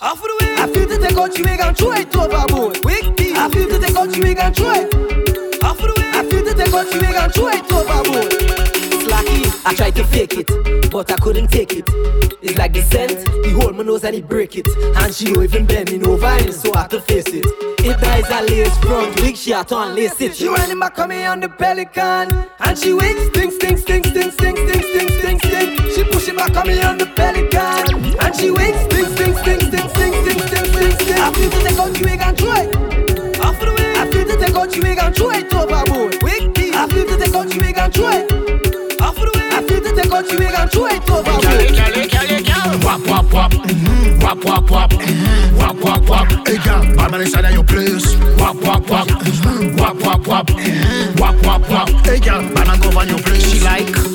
Off 0.00 0.16
of 0.16 0.22
the 0.22 0.36
way 0.40 0.54
I 0.56 0.66
feel 0.72 0.88
to 0.88 0.98
take 0.98 1.16
out 1.18 1.38
your 1.38 1.46
wig 1.46 1.60
and 1.60 1.76
throw 1.76 1.92
it 1.92 2.16
overboard 2.16 2.84
Wig 2.84 3.04
I 3.36 3.50
feel 3.50 3.68
to 3.68 3.78
take 3.78 3.96
out 3.96 4.16
your 4.16 4.24
wig 4.24 4.38
and 4.38 4.56
throw 4.56 4.72
it 4.72 5.62
Off 5.62 5.78
of 5.78 5.94
the 5.94 6.00
way 6.00 6.10
I 6.10 6.24
feel 6.24 6.42
to 6.42 6.54
take 6.54 6.72
out 6.72 6.90
your 6.90 7.02
wig 7.02 7.14
and 7.14 7.34
throw 7.34 7.48
it 7.48 7.70
overboard 7.70 8.65
I 9.66 9.74
tried 9.74 9.96
to 9.96 10.04
fake 10.04 10.34
it, 10.34 10.92
but 10.92 11.10
I 11.10 11.16
couldn't 11.16 11.48
take 11.48 11.72
it. 11.72 11.84
It's 12.40 12.56
like 12.56 12.72
the 12.72 12.82
scent, 12.82 13.18
he 13.44 13.50
hold 13.50 13.74
my 13.74 13.82
nose 13.82 14.04
and 14.04 14.14
he 14.14 14.22
break 14.22 14.54
it. 14.54 14.68
And 14.68 15.12
she 15.12 15.24
don't 15.24 15.42
even 15.42 15.66
bend 15.66 15.90
me 15.90 16.00
over, 16.06 16.24
and 16.24 16.54
so 16.54 16.72
I 16.72 16.82
had 16.82 16.90
to 16.90 17.00
face 17.00 17.26
it. 17.26 17.44
It 17.80 18.00
dies 18.00 18.30
a 18.30 18.46
lace 18.46 18.78
front, 18.78 19.20
wig 19.20 19.34
she 19.36 19.50
had 19.50 19.66
to 19.68 19.74
unlace 19.74 20.20
it. 20.20 20.36
She 20.36 20.46
running 20.46 20.78
back 20.78 20.96
on 21.00 21.08
me 21.08 21.24
on 21.24 21.40
the 21.40 21.48
pelican, 21.48 22.46
and 22.60 22.78
she 22.78 22.92
wakes, 22.92 23.26
sting, 23.26 23.50
sting, 23.50 23.76
sting, 23.76 24.04
sting, 24.04 24.30
sting, 24.30 24.56
sting, 24.56 24.82
sting, 24.82 25.10
sting, 25.18 25.38
sting. 25.40 25.90
She 25.90 26.04
push 26.12 26.28
it 26.28 26.36
back 26.36 26.56
on 26.56 26.68
me 26.68 26.80
on 26.82 26.98
the 26.98 27.06
pelican, 27.06 28.14
and 28.22 28.36
she 28.36 28.52
wakes, 28.52 28.78
sting, 28.86 29.06
sting, 29.16 29.34
sting, 29.34 29.60
sting, 29.66 29.88
sting, 29.90 30.14
sting, 30.22 30.40
sting, 30.46 30.66
sting, 30.70 30.92
sting. 30.94 31.18
I 31.18 31.32
feel 31.34 31.50
to 31.50 31.58
take 31.66 31.78
out 31.78 31.98
your 31.98 32.08
wig 32.08 32.20
and 32.22 32.38
throw 32.38 32.52
it. 32.54 33.40
Off 33.40 33.58
the 33.58 33.74
way. 33.74 33.94
I 33.98 34.10
feel 34.12 34.26
to 34.26 34.36
take 34.36 34.54
out 34.54 34.76
your 34.76 34.84
wig 34.84 34.98
and 34.98 35.16
throw 35.16 35.30
it 35.30 35.52
overboard. 35.52 36.22
Wig, 36.22 36.54
I 36.54 36.86
feel 36.86 37.04
to 37.04 37.16
take 37.18 37.34
out 37.34 37.52
your 37.52 37.64
wig 37.64 37.78
and 37.78 37.92
throw 37.92 38.65
Mwen 40.08 40.24
konti 40.24 40.36
gonna 40.36 40.68
Wap, 42.84 43.06
wap, 43.06 43.32
wap. 43.32 43.54
Wap, 44.22 44.44
wap, 44.44 44.70
wap. 44.70 44.92
Wap, 45.58 45.80
wap, 45.82 46.08
wap. 46.08 46.32
Eh, 46.46 46.54
e 46.54 46.58
gyal, 46.58 46.96
barman 46.96 47.22
your 47.52 47.64
place. 47.64 48.16
Wap, 48.38 48.56
wap, 48.62 48.88
wap. 48.88 49.08
Wap, 49.76 50.00
wap, 50.02 50.26
wap. 50.26 50.50
Wap, 51.18 51.44
wap, 51.44 51.68
wap 51.68 51.88
go 52.80 52.98
on 53.00 53.08
your 53.08 53.18
place. 53.18 53.50
She 53.50 53.60
like. 53.60 54.05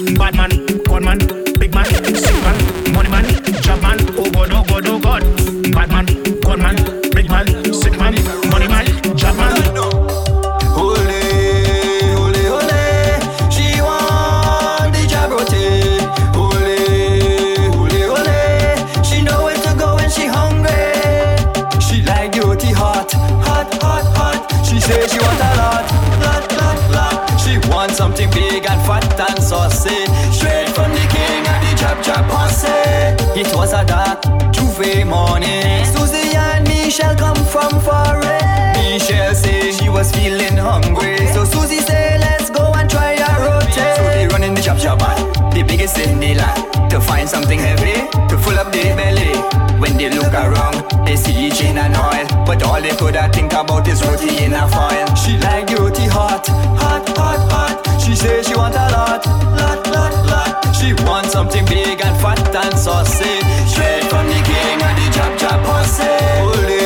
It 33.41 33.55
was 33.55 33.73
a 33.73 33.83
dark 33.83 34.21
J'ouvert 34.53 35.03
morning. 35.03 35.83
Susie 35.85 36.37
and 36.37 36.67
Michelle 36.67 37.15
come 37.15 37.43
from 37.45 37.71
forest. 37.81 38.45
Michelle 38.77 39.33
say 39.33 39.71
she 39.71 39.89
was 39.89 40.11
feeling 40.11 40.57
hungry. 40.57 41.17
So 41.33 41.43
Susie 41.45 41.79
say, 41.79 42.19
let's 42.19 42.51
go 42.51 42.71
and 42.75 42.87
try 42.87 43.13
a 43.13 43.31
roti. 43.41 43.81
So 43.97 44.03
they 44.13 44.27
run 44.27 44.43
in 44.43 44.53
the 44.53 44.61
chop 44.61 44.77
chop 44.77 44.99
man, 44.99 45.17
the 45.55 45.63
biggest 45.63 45.97
in 45.97 46.19
the 46.19 46.35
land. 46.35 46.91
To 46.91 47.01
find 47.01 47.27
something 47.27 47.57
heavy, 47.57 47.97
to 48.29 48.37
fill 48.37 48.59
up 48.59 48.71
their 48.71 48.95
belly. 48.95 49.33
When 49.81 49.97
they 49.97 50.11
look 50.11 50.33
around, 50.33 51.07
they 51.07 51.15
see 51.15 51.49
gin 51.49 51.79
and 51.79 51.97
oil. 51.97 52.45
But 52.45 52.61
all 52.61 52.79
they 52.79 52.95
could 52.95 53.17
think 53.33 53.53
about 53.53 53.87
is 53.87 54.05
roti 54.05 54.37
in 54.43 54.53
a 54.53 54.67
foil. 54.69 55.15
She 55.15 55.39
like 55.39 55.67
roti 55.71 56.05
hot, 56.05 56.45
hot, 56.77 57.09
hot, 57.17 57.51
hot. 57.51 58.01
She 58.01 58.15
say 58.15 58.43
she 58.43 58.55
want 58.55 58.75
a 58.75 58.85
lot, 58.93 59.25
lot, 59.57 59.87
lot, 59.87 60.25
lot. 60.27 60.30
She 60.74 60.93
want 61.05 61.28
something 61.28 61.65
big 61.65 62.01
and 62.01 62.17
fat 62.22 62.55
and 62.55 62.78
saucy. 62.78 63.39
Straight 63.67 64.03
from 64.09 64.26
the 64.28 64.41
king 64.49 64.82
and 64.82 64.97
the 64.97 65.07
chop 65.15 65.38
chop 65.38 65.59
posse. 65.65 66.03
Ole, 66.41 66.82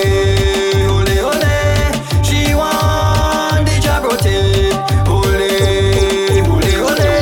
ole, 0.92 1.18
ole. 1.30 1.56
She 2.24 2.54
want 2.54 3.66
the 3.66 3.76
jabrote. 3.86 4.36
Ole, 5.08 5.52
ole, 6.52 6.76
ole. 6.88 7.14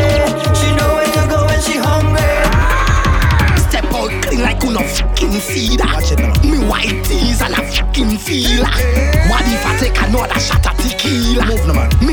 She 0.58 0.68
know 0.76 0.90
where 0.98 1.12
to 1.14 1.24
go 1.30 1.46
when 1.46 1.62
she 1.62 1.78
hungry. 1.78 2.34
Step 3.70 3.86
out 3.94 4.12
clean 4.24 4.42
like 4.42 4.64
you 4.64 4.72
no 4.74 4.82
fucking 4.82 5.34
see 5.40 5.78
that. 5.78 5.92
Me 6.44 6.58
white 6.66 7.04
tees 7.06 7.42
and 7.42 7.54
a 7.54 7.62
fucking 7.72 8.18
feeler. 8.18 8.66
What 9.30 9.46
if 9.46 9.66
I 9.66 9.78
take 9.80 9.98
another 10.02 10.40
shot 10.40 10.66
of 10.66 10.78
tequila? 10.78 11.46
Move 11.46 11.66
no 11.68 11.74
man. 11.74 11.90
Me 12.02 12.13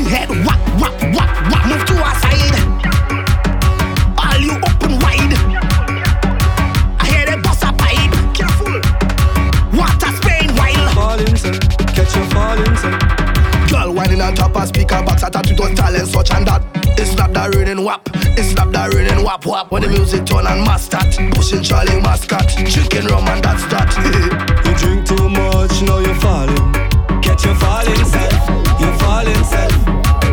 was 16.01 16.11
such 16.11 16.31
and 16.31 16.47
that. 16.47 16.61
It's 16.97 17.15
not 17.15 17.33
the 17.33 17.49
raining 17.55 17.83
wap, 17.83 18.09
it's 18.37 18.53
not 18.55 18.71
the 18.71 18.89
raining 18.95 19.23
wap 19.23 19.45
wap. 19.45 19.71
When 19.71 19.83
the 19.83 19.89
music 19.89 20.25
turn 20.25 20.47
and 20.47 20.63
master, 20.63 20.99
pushing 21.35 21.63
Charlie 21.63 22.01
mascot, 22.01 22.47
drinking 22.47 23.05
rum 23.05 23.27
and 23.27 23.43
that's 23.43 23.65
that. 23.69 23.89
You 24.65 24.73
drink 24.77 25.05
too 25.05 25.29
much, 25.29 25.81
now 25.81 25.99
you're 25.99 26.15
falling. 26.15 26.73
Catch 27.21 27.45
your 27.45 27.55
falling 27.55 28.05
self, 28.05 28.33
you're 28.79 28.97
falling 28.99 29.43
self. 29.43 29.73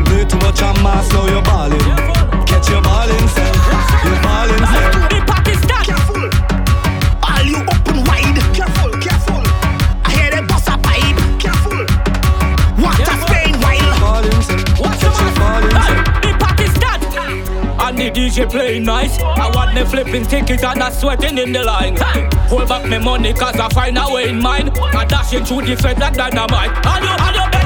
Play 0.06 0.24
too 0.24 0.38
much 0.38 0.62
on 0.62 0.82
mass, 0.82 1.10
now 1.12 1.26
you're 1.26 1.42
balling. 1.42 1.97
DJ 18.38 18.50
playing 18.50 18.84
nice. 18.84 19.18
I 19.20 19.50
want 19.52 19.74
me 19.74 19.84
flipping 19.84 20.24
tickets 20.24 20.62
and 20.62 20.82
I 20.82 20.90
sweating 20.90 21.38
in 21.38 21.52
the 21.52 21.64
line. 21.64 21.96
Hold 22.48 22.68
back 22.68 22.88
my 22.88 22.98
money 22.98 23.32
cause 23.32 23.56
I 23.56 23.68
find 23.70 23.98
a 23.98 24.06
way 24.12 24.28
in 24.28 24.40
mine. 24.40 24.70
I 24.78 25.04
dash 25.04 25.32
it 25.32 25.46
through 25.46 25.62
the 25.62 25.76
fence 25.76 25.98
like 25.98 26.14
dynamite. 26.14 26.86
And 26.86 27.04
you, 27.04 27.10
and 27.10 27.36
you 27.36 27.57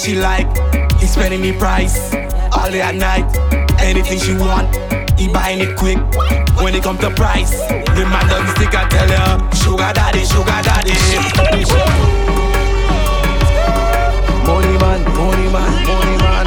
God 0.00 0.06
she 0.06 0.14
like. 0.16 0.98
He 0.98 1.06
spending 1.06 1.42
me 1.42 1.52
price 1.52 2.14
all 2.56 2.70
day 2.70 2.80
at 2.80 2.94
night. 2.94 3.28
Anything 3.80 4.18
she 4.18 4.32
want, 4.32 4.74
he 5.18 5.28
buying 5.28 5.60
it 5.60 5.76
quick. 5.76 5.98
When 6.56 6.74
it 6.74 6.82
come 6.82 6.96
to 6.98 7.10
price, 7.10 7.50
the 7.68 8.06
man 8.08 8.26
doesn't 8.28 8.56
stick. 8.56 8.74
I 8.74 8.88
tell 8.88 9.08
her, 9.08 9.52
sugar 9.52 9.92
daddy, 9.92 10.24
sugar 10.24 10.60
daddy. 10.64 10.96
Money 14.48 14.78
man, 14.80 15.04
money 15.20 15.48
man, 15.52 15.72
money 15.84 16.16
man. 16.24 16.46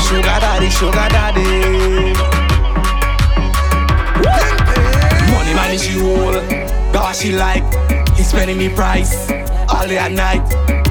Sugar 0.00 0.38
daddy, 0.44 0.68
sugar 0.68 1.08
daddy. 1.08 2.12
Money 5.32 5.54
man 5.54 5.70
is 5.72 5.82
she 5.82 5.98
whole. 5.98 6.92
God 6.92 7.16
she 7.16 7.32
like. 7.32 7.64
He 8.16 8.22
spending 8.22 8.58
me 8.58 8.68
price 8.68 9.30
all 9.70 9.86
day 9.88 9.96
at 9.96 10.12
night. 10.12 10.42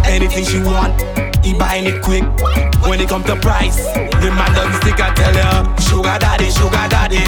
Anything 0.03 0.43
she 0.43 0.59
want, 0.59 0.99
he 1.43 1.53
buying 1.53 1.85
it 1.85 2.01
quick. 2.01 2.23
When 2.87 2.99
it 2.99 3.09
come 3.09 3.23
to 3.23 3.35
price, 3.35 3.85
the 3.93 4.31
man 4.31 4.53
doesn't 4.53 4.81
stick. 4.81 4.99
I 4.99 5.13
tell 5.13 5.33
her, 5.33 5.81
sugar 5.81 6.17
daddy, 6.19 6.49
sugar 6.49 6.87
daddy. 6.89 7.21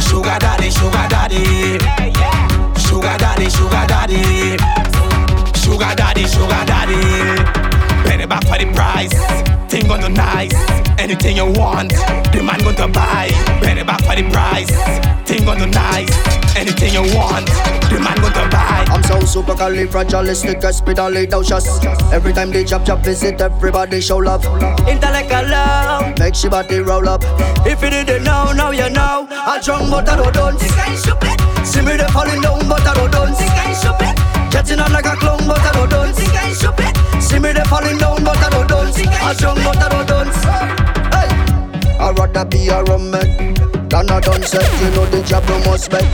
Sugar 0.00 0.38
daddy, 0.38 0.70
sugar 0.70 1.06
daddy. 1.08 1.78
Sugar 2.78 3.16
daddy, 3.18 3.48
sugar 3.50 3.84
daddy. 3.88 4.56
Sugar 5.58 5.94
daddy, 5.96 6.24
sugar 6.26 6.64
daddy. 6.66 7.00
Penny 8.08 8.26
back 8.26 8.44
for 8.46 8.58
the 8.58 8.70
price. 8.74 9.12
Thing 9.70 9.86
gonna 9.88 10.08
nice. 10.08 10.54
Anything 10.98 11.36
you 11.36 11.46
want, 11.46 11.90
the 12.32 12.42
man 12.44 12.60
gonna 12.60 12.88
buy. 12.88 13.30
Penny 13.62 13.82
back 13.82 14.00
for 14.02 14.14
the 14.14 14.28
price. 14.30 14.70
Thing 15.26 15.44
gonna 15.44 15.66
nice. 15.66 16.41
Anything 16.54 16.92
you 16.92 17.02
want, 17.16 17.46
the 17.88 17.98
man 17.98 18.16
gonna 18.20 18.48
buy. 18.50 18.84
I'm 18.88 19.02
so 19.02 19.18
super 19.20 19.54
califragilistic, 19.54 20.60
expedalidocious. 20.60 21.66
Every 22.12 22.32
time 22.32 22.50
they 22.50 22.64
chop 22.64 22.84
chop 22.84 23.00
visit, 23.00 23.40
everybody 23.40 24.00
show 24.00 24.18
love. 24.18 24.44
Intellect 24.86 25.30
love. 25.30 26.18
Make 26.18 26.34
she 26.34 26.48
body 26.48 26.80
roll 26.80 27.08
up. 27.08 27.22
If 27.66 27.82
you 27.82 27.90
didn't 27.90 28.24
know, 28.24 28.52
now 28.52 28.70
you 28.70 28.90
know. 28.90 29.26
I 29.30 29.60
drunk 29.62 29.90
but 29.90 30.08
I 30.08 30.16
don't 30.16 30.32
dance. 30.34 30.62
See 31.68 31.80
me 31.80 31.96
they 31.96 32.06
falling 32.08 32.40
down 32.42 32.68
but 32.68 32.86
I 32.86 32.94
don't 32.94 33.10
dance. 33.10 33.38
Getting 34.52 34.80
on 34.80 34.92
like 34.92 35.06
a 35.06 35.16
clown 35.16 35.40
but 35.46 35.58
I 35.58 35.72
don't 35.72 35.88
dance. 35.88 36.18
See 37.26 37.38
me 37.38 37.52
they 37.52 37.64
falling 37.64 37.96
down 37.96 38.22
but 38.22 38.36
I 38.36 38.50
don't 38.50 38.68
dance. 38.68 38.98
I 38.98 39.34
drunk 39.34 39.60
but 39.64 39.78
I 39.78 39.88
don't 39.88 40.06
dance. 40.06 40.44
Hey. 41.14 41.96
I'd 41.98 42.18
rather 42.18 42.44
be 42.44 42.68
a 42.68 42.84
rummet 42.84 43.71
than 43.92 44.08
a 44.08 44.20
done 44.20 44.42
set. 44.42 44.64
You 44.80 44.90
know 44.96 45.06
the 45.06 45.22
job 45.22 45.44
you 45.48 45.58
must 45.68 45.92
make 45.92 46.08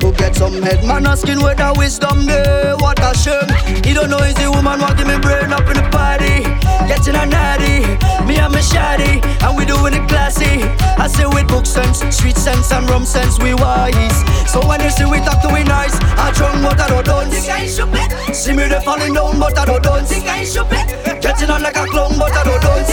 to 0.00 0.12
get 0.12 0.36
some 0.36 0.60
head. 0.60 0.84
Man 0.84 1.06
asking 1.06 1.40
where 1.40 1.54
the 1.54 1.72
wisdom 1.76 2.26
there, 2.26 2.76
what 2.76 3.00
a 3.00 3.16
shame. 3.16 3.48
He 3.82 3.94
don't 3.94 4.10
know 4.10 4.18
is 4.18 4.34
the 4.34 4.50
woman 4.52 4.80
give 4.96 5.08
me 5.08 5.18
brain 5.18 5.50
up 5.50 5.66
in 5.72 5.80
the 5.80 5.86
party. 5.88 6.44
Getting 6.86 7.16
a 7.16 7.24
natty, 7.24 7.80
me 8.28 8.36
and 8.36 8.52
my 8.52 8.60
shawty, 8.60 9.24
and 9.42 9.56
we 9.56 9.64
doing 9.64 9.94
it 9.94 10.06
classy. 10.06 10.62
I 11.00 11.08
say 11.08 11.24
with 11.26 11.48
book 11.48 11.64
sense, 11.64 12.04
street 12.14 12.36
sense 12.36 12.70
and 12.70 12.88
rum 12.90 13.06
sense, 13.06 13.38
we 13.40 13.54
wise. 13.54 14.13
So 14.54 14.62
when 14.68 14.80
you 14.80 14.90
see 14.90 15.04
we 15.04 15.18
talk 15.18 15.42
to 15.42 15.48
we 15.52 15.64
nice, 15.64 15.98
I 16.14 16.30
drunk 16.30 16.62
but 16.62 16.78
I 16.78 16.86
don't 16.86 17.04
dance. 17.04 17.34
See 18.38 18.52
me 18.52 18.68
they 18.68 18.78
falling 18.84 19.12
down 19.12 19.40
but 19.40 19.58
I 19.58 19.64
don't 19.64 19.82
dance. 19.82 20.10
Getting 21.20 21.50
on 21.50 21.60
like 21.60 21.76
a 21.76 21.84
clown 21.86 22.16
but 22.16 22.30
I 22.30 22.44
don't 22.44 22.62
dance. 22.62 22.86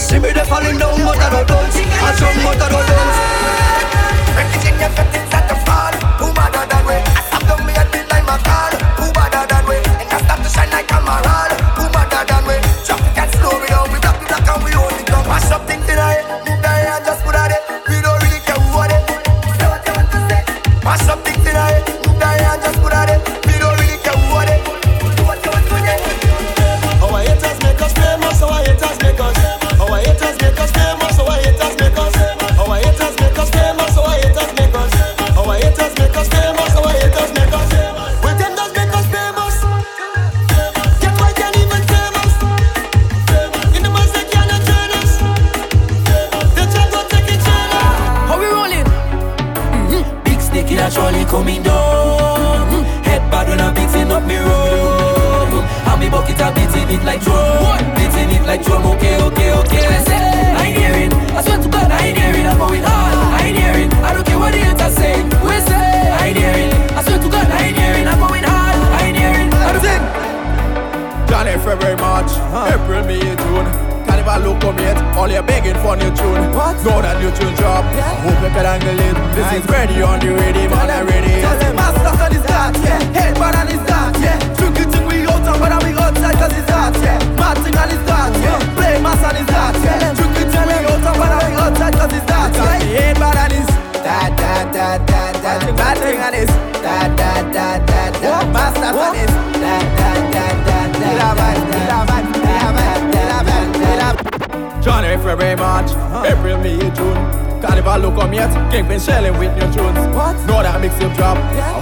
See 0.00 0.20
me 0.20 0.30
they 0.30 0.44
falling 0.44 0.78
down 0.78 1.02
but 1.02 1.18
I 1.18 1.30
don't 1.30 1.48
dance. 1.48 1.76
I 1.76 2.14
drunk 2.16 2.36
but 2.46 2.62
I 2.62 2.68
don't 2.70 2.86
dance. 5.26 5.41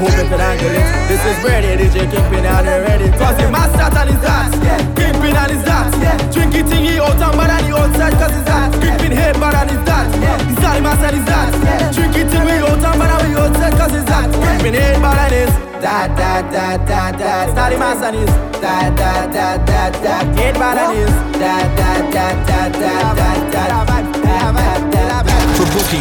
hoping 0.01 0.29
for 0.33 0.41
that 0.41 0.57
girl. 0.57 0.73
This 1.13 1.21
is 1.21 1.37
ready, 1.45 1.77
DJ 1.77 2.09
Kingpin 2.09 2.45
and 2.49 2.65
they 2.67 2.81
ready. 2.81 3.09
Cause 3.21 3.37
it's 3.37 3.53
master 3.53 3.85
and 3.85 4.09
his 4.09 4.21
that, 4.25 4.49
yeah. 4.65 4.81
Kingpin 4.97 5.37
and 5.37 5.51
his 5.53 5.63
that, 5.69 5.93
yeah. 6.01 6.17
Drinky 6.33 6.63
thing 6.65 6.89
old 6.97 7.21
out 7.21 7.37
but 7.37 7.45
bad 7.45 7.61
and 7.61 7.67
he 7.69 7.73
outside 7.77 8.15
cause 8.17 8.33
it's 8.33 8.49
that. 8.49 8.73
Kingpin 8.81 9.13
here 9.13 9.37
but 9.37 9.55
and 9.55 9.71
his 9.71 9.83
that, 9.85 10.09
yeah. 10.17 10.41
His 10.49 10.57
that, 10.57 10.81
master 10.81 11.13
is 11.13 11.25
that, 11.29 11.53
yeah. 11.61 11.93
Drinky 11.93 12.23
thing 12.25 12.49
old 12.65 12.81
out 12.81 12.97
but 12.97 13.05
bad 13.05 13.13
and 13.13 13.29
we 13.29 13.37
outside 13.37 13.75
cause 13.77 13.93
it's 13.93 14.09
that. 14.09 14.27
Kingpin 14.33 14.75
here 14.75 14.99
but 15.05 15.21
and 15.21 15.35
his 15.37 15.53
that, 15.85 16.09
that, 16.17 16.45
that, 16.53 16.81
that, 16.89 17.13
that. 17.21 17.45
Starry 17.53 17.77
master 17.77 18.17
is 18.17 18.33
that, 18.61 18.97
that, 18.97 19.33
that, 19.33 19.67
that, 19.69 19.93
that. 20.01 20.25
Kid 20.37 20.55
bad 20.57 20.81
and 20.81 20.97
his 20.97 21.13
that, 21.41 21.69
that, 21.77 22.03
that, 22.13 22.37
that, 22.49 22.73
that, 22.73 23.17
that 23.17 23.50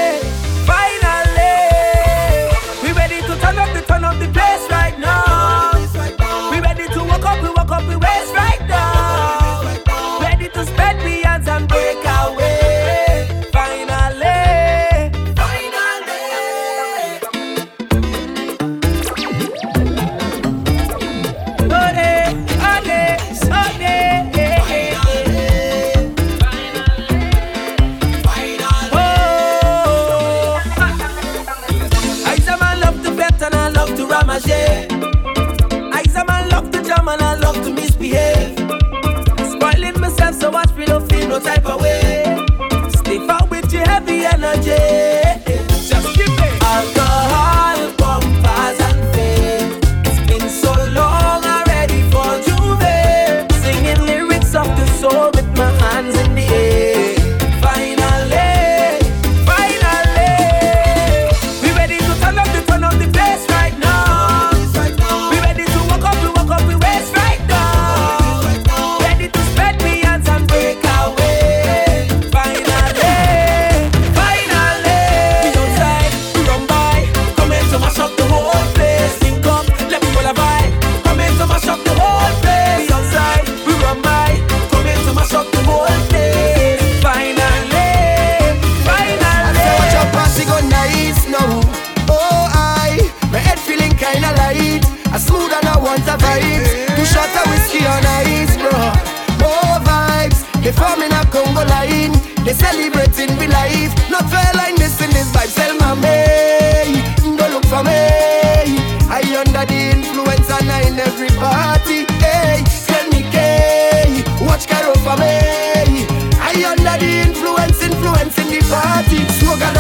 no 41.37 41.43
type 41.43 41.67
of 41.67 41.81
way. 41.83 42.06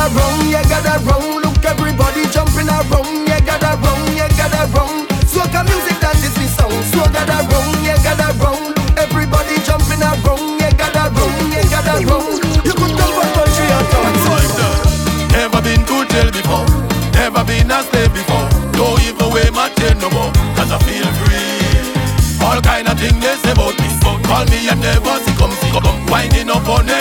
around, 0.06 0.48
yeah, 0.48 0.62
gather 0.70 0.98
round. 1.04 1.42
Look, 1.42 1.64
everybody 1.64 2.22
jumping 2.30 2.68
around, 2.68 3.26
yeah, 3.26 3.40
gather 3.40 3.74
round, 3.82 4.06
yeah, 4.14 4.28
gather 4.38 4.66
round. 4.74 5.08
Soca 5.26 5.66
music, 5.66 5.98
that 6.00 6.16
is 6.22 6.34
the 6.34 6.46
sound. 6.46 6.78
So 6.94 7.02
gather 7.10 7.42
round, 7.50 7.74
yeah, 7.82 7.98
gather 8.06 8.30
round. 8.38 8.78
Everybody 8.98 9.58
jumping 9.66 10.02
around, 10.02 10.60
yeah, 10.62 10.70
gather 10.78 11.10
round, 11.10 11.36
yeah, 11.50 11.66
gather 11.66 11.98
round. 12.06 12.38
You 12.62 12.74
could 12.74 12.94
come 12.94 13.12
from 13.18 13.30
country 13.34 13.66
and 13.66 13.86
town. 13.90 14.14
Like. 14.30 15.34
Never 15.34 15.60
been 15.62 15.82
to 15.84 15.96
jail 16.12 16.30
before. 16.30 16.66
Never 17.18 17.42
been 17.44 17.70
a 17.70 17.82
slave 17.90 18.12
before. 18.14 18.46
Don't 18.78 19.02
even 19.02 19.28
wear 19.34 19.50
my 19.52 19.68
chain 19.80 19.98
no 19.98 20.08
more. 20.14 20.30
Cause 20.54 20.70
I 20.70 20.78
feel 20.86 21.08
free. 21.20 22.46
All 22.46 22.60
kind 22.62 22.86
of 22.86 22.96
things 22.98 23.18
they 23.18 23.36
say 23.42 23.52
about 23.52 23.74
me. 23.80 23.88
Call 24.26 24.44
me 24.46 24.68
and 24.70 24.80
never 24.80 25.18
see 25.24 25.34
come 25.34 25.52
see. 25.60 25.70
Come 25.74 26.06
winding 26.06 26.50
up 26.50 26.68
on 26.68 26.88
it. 26.88 26.95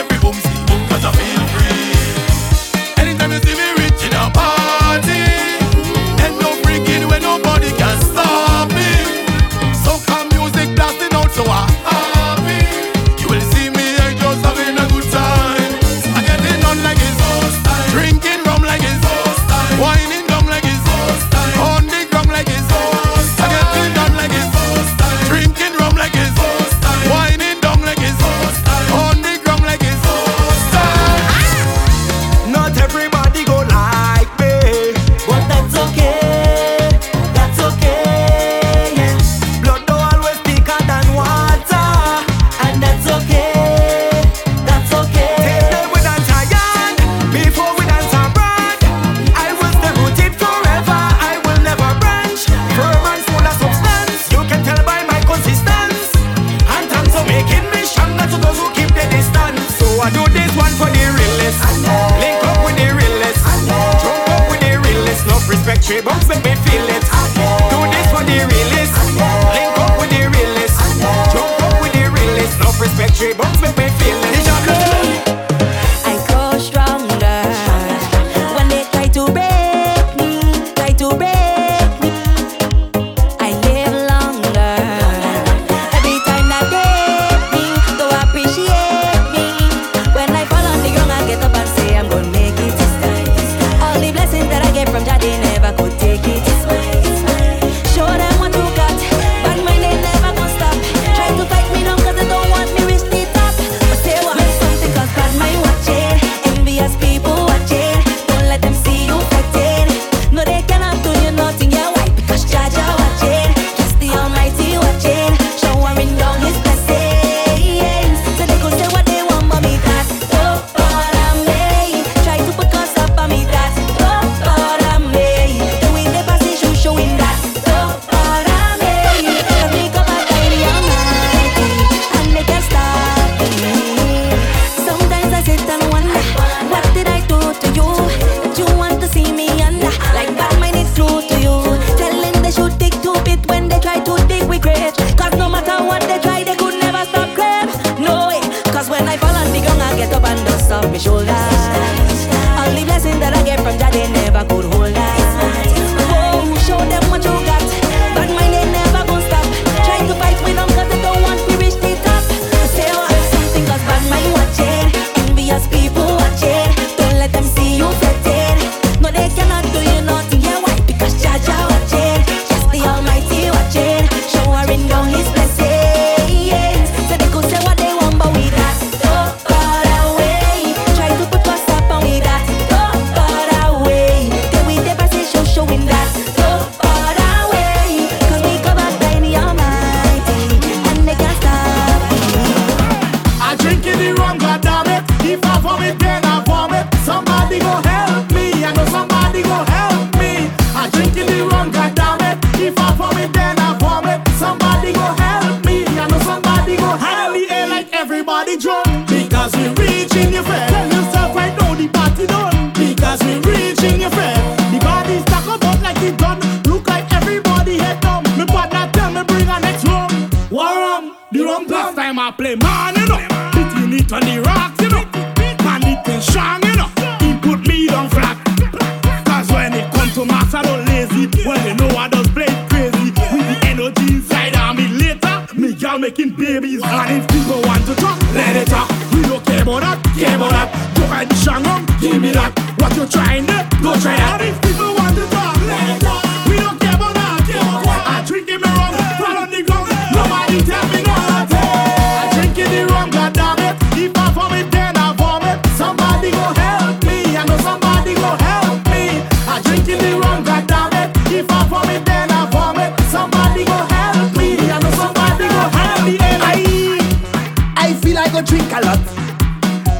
Feel 268.15 268.33
I 268.33 268.41
drink 268.41 268.71
a 268.71 268.79
lot. 268.81 268.99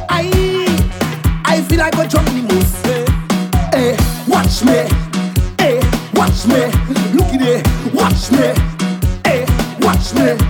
I, 0.08 0.30
I 1.44 1.60
feel 1.62 1.78
like 1.78 1.96
I 1.96 2.06
drunk 2.06 2.28
the 2.28 2.42
most. 2.54 2.86
Hey, 3.74 3.90
eh, 3.90 3.92
eh, 3.92 4.24
watch 4.26 4.64
me. 4.64 4.88
Hey, 5.58 5.80
watch 6.14 6.46
me. 6.46 6.60
Look 7.14 7.28
at 7.34 7.42
it. 7.42 7.94
Watch 7.94 8.30
me. 8.32 8.54
Hey, 9.24 9.44
watch 9.80 10.14
me. 10.14 10.45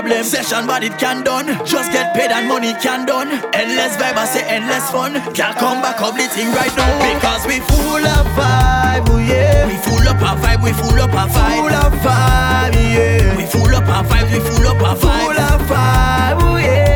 Problem. 0.00 0.24
Session, 0.24 0.66
but 0.66 0.82
it 0.82 0.96
can 0.98 1.24
done. 1.24 1.46
Just 1.66 1.90
get 1.92 2.14
paid 2.14 2.30
and 2.30 2.48
money 2.48 2.72
can 2.74 3.06
done. 3.06 3.28
Endless 3.54 3.96
vibe, 3.96 4.16
I 4.16 4.24
say 4.26 4.44
endless 4.46 4.90
fun. 4.90 5.14
Can't 5.34 5.56
come 5.56 5.82
back 5.82 6.00
up 6.00 6.14
the 6.14 6.28
thing 6.28 6.50
right 6.52 6.74
now. 6.76 6.90
Because 7.02 7.46
we 7.46 7.60
full 7.60 8.04
of 8.04 8.26
vibe, 8.38 9.08
oh 9.10 9.18
yeah. 9.18 9.66
We 9.66 9.76
full 9.86 10.06
up 10.08 10.20
our 10.22 10.36
vibe, 10.36 10.62
we 10.62 10.72
full 10.72 11.00
up 11.00 11.12
our 11.14 11.28
vibe. 11.28 11.58
Full 11.58 11.74
of 11.74 11.92
vibe, 12.04 12.74
yeah. 12.74 13.36
We 13.36 13.44
full 13.46 13.74
up 13.74 13.88
our 13.88 14.04
vibe, 14.04 14.32
we 14.32 14.40
full 14.40 14.66
up 14.66 14.80
our 14.82 14.96
vibe. 14.96 15.24
Full 15.24 15.40
of 15.40 15.60
vibe, 15.68 16.42
oh 16.42 16.56
yeah. 16.56 16.87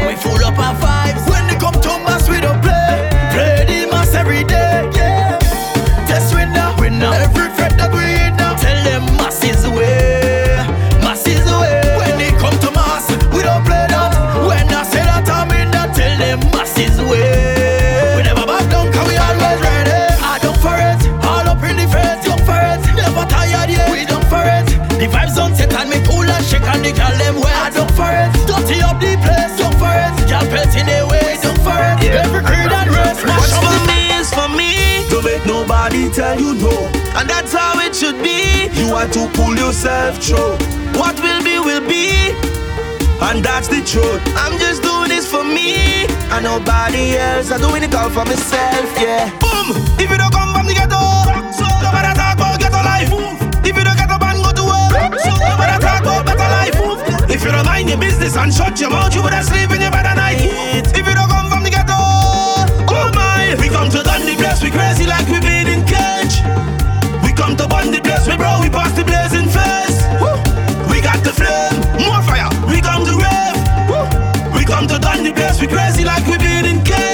Up 28.93 29.01
the 29.01 29.16
place, 29.24 29.56
don't 29.56 29.73
for 29.81 29.89
it. 29.89 30.12
Y'all 30.28 30.44
pelt 30.52 30.73
in 30.77 30.85
the 30.85 31.01
way, 31.09 31.40
don't 31.40 31.56
for 31.64 31.81
it. 31.81 32.12
Every 32.12 32.43
creed 32.44 32.69
and 32.69 32.90
race, 32.93 33.20
What's 33.24 33.56
for 33.56 33.78
me 33.89 34.01
is 34.20 34.28
for 34.28 34.48
me. 34.52 34.73
Don't 35.09 35.24
make 35.24 35.44
nobody 35.47 36.10
tell 36.12 36.36
you 36.39 36.52
no. 36.60 36.74
And 37.16 37.28
that's 37.28 37.52
how 37.52 37.81
it 37.81 37.97
should 37.97 38.20
be. 38.20 38.69
You 38.77 38.93
want 38.93 39.12
to 39.16 39.28
pull 39.32 39.56
yourself 39.56 40.20
through. 40.20 40.56
What 41.01 41.16
will 41.24 41.43
be, 41.43 41.56
will 41.59 41.85
be. 41.89 42.36
And 43.23 43.40
that's 43.40 43.69
the 43.69 43.81
truth. 43.81 44.20
I'm 44.36 44.59
just 44.59 44.82
doing 44.82 45.09
this 45.09 45.31
for 45.31 45.44
me. 45.44 46.05
And 46.35 46.44
nobody 46.44 47.16
else. 47.16 47.51
I'm 47.51 47.60
doing 47.60 47.82
it 47.82 47.94
all 47.94 48.10
for 48.10 48.24
myself, 48.24 48.89
yeah. 49.01 49.31
Boom! 49.40 49.73
If 49.97 50.10
you 50.10 50.19
don't 50.19 50.32
come 50.32 50.52
from 50.52 50.66
the 50.66 50.74
ghetto, 50.74 51.01
so 51.55 51.64
no 51.81 51.89
matter 51.94 52.12
talk 52.19 52.36
about 52.36 52.59
ghetto 52.60 52.82
life. 52.82 53.09
If 53.64 53.77
you 53.77 53.85
don't 53.85 53.97
get 53.97 54.10
up 54.10 54.20
and 54.20 54.43
go 54.43 54.51
to 54.52 54.64
work, 54.64 55.14
so 55.23 55.32
no 55.39 55.52
your 57.93 58.01
business 58.01 58.36
and 58.36 58.52
shut 58.52 58.81
your 58.81 58.89
mouth, 58.89 59.14
you 59.14 59.23
would 59.23 59.32
have 59.32 59.44
sleep 59.44 59.70
in 59.70 59.81
your 59.81 59.90
bed 59.90 60.06
at 60.06 60.16
night. 60.16 60.40
If 60.40 60.97
you 60.97 61.14
don't 61.14 61.28
come 61.28 61.48
from 61.52 61.62
the 61.62 61.69
ghetto, 61.69 61.93
oh 61.93 63.10
my, 63.12 63.55
we 63.60 63.69
come 63.69 63.90
to 63.90 63.98
the 64.01 64.35
place, 64.40 64.62
we 64.62 64.70
crazy 64.70 65.05
like 65.05 65.28
we 65.28 65.39
been 65.40 65.69
in 65.69 65.85
cage. 65.85 66.40
We 67.23 67.32
come 67.36 67.55
to 67.56 67.69
burn 67.69 67.93
the 67.93 68.01
place, 68.01 68.27
we 68.27 68.36
bro, 68.36 68.60
we 68.60 68.70
pass 68.70 68.97
the 68.97 69.05
blazing 69.05 69.48
face. 69.52 70.01
We 70.89 71.05
got 71.05 71.20
the 71.20 71.36
flame, 71.36 71.77
more 72.01 72.23
fire. 72.24 72.48
We 72.64 72.81
come 72.81 73.05
to 73.05 73.14
rave. 73.20 73.60
We 74.56 74.64
come 74.64 74.89
to 74.89 74.97
the 74.98 75.32
place, 75.36 75.60
we 75.60 75.66
crazy 75.66 76.05
like 76.05 76.24
we 76.27 76.39
been 76.39 76.64
in 76.64 76.82
cage. 76.85 77.11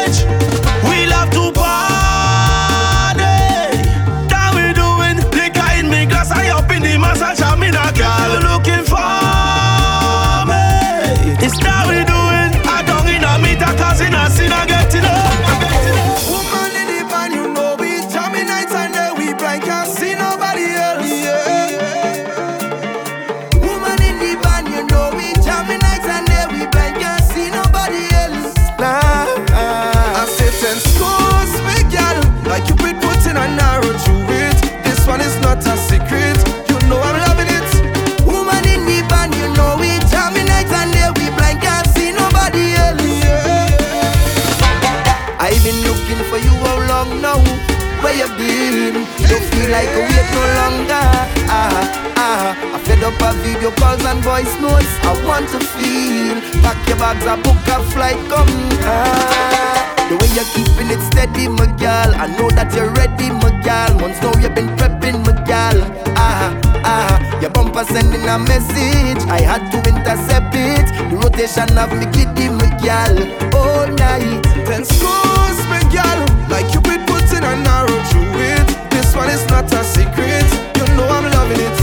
Bags, 57.08 57.26
I 57.26 57.36
book 57.40 57.66
a 57.68 57.82
flight, 57.92 58.20
come. 58.28 58.48
Ah. 58.84 60.08
The 60.08 60.16
way 60.20 60.30
you're 60.36 60.50
keeping 60.52 60.90
it 60.92 61.00
steady, 61.08 61.48
my 61.48 61.66
girl. 61.76 62.10
I 62.16 62.26
know 62.36 62.48
that 62.50 62.72
you're 62.74 62.92
ready, 62.92 63.28
my 63.30 63.52
girl. 63.64 63.92
Months 64.00 64.20
now 64.20 64.32
you've 64.40 64.54
been 64.54 64.68
prepping, 64.76 65.24
my 65.24 65.32
girl. 65.48 65.78
Ah, 66.16 66.52
ah. 66.84 67.40
Your 67.40 67.50
bumper 67.50 67.84
sending 67.84 68.24
a 68.28 68.38
message. 68.38 69.20
I 69.28 69.40
had 69.40 69.70
to 69.72 69.78
intercept 69.88 70.52
it. 70.52 70.86
The 71.08 71.16
rotation 71.16 71.70
of 71.76 71.92
me 71.96 72.06
giddy, 72.12 72.48
my 72.52 72.68
girl. 72.84 73.16
All 73.56 73.88
night. 73.88 74.44
Then 74.68 74.84
scores 74.84 75.60
me, 75.72 75.80
girl. 75.92 76.20
Like 76.52 76.68
you 76.74 76.80
been 76.80 77.04
putting 77.08 77.44
a 77.44 77.52
arrow 77.76 77.98
through 78.08 78.36
it. 78.52 78.68
This 78.92 79.14
one 79.14 79.30
is 79.30 79.44
not 79.48 79.70
a 79.72 79.80
secret. 79.84 80.48
You 80.76 80.84
know 80.96 81.08
I'm 81.08 81.24
loving 81.32 81.62
it. 81.68 81.78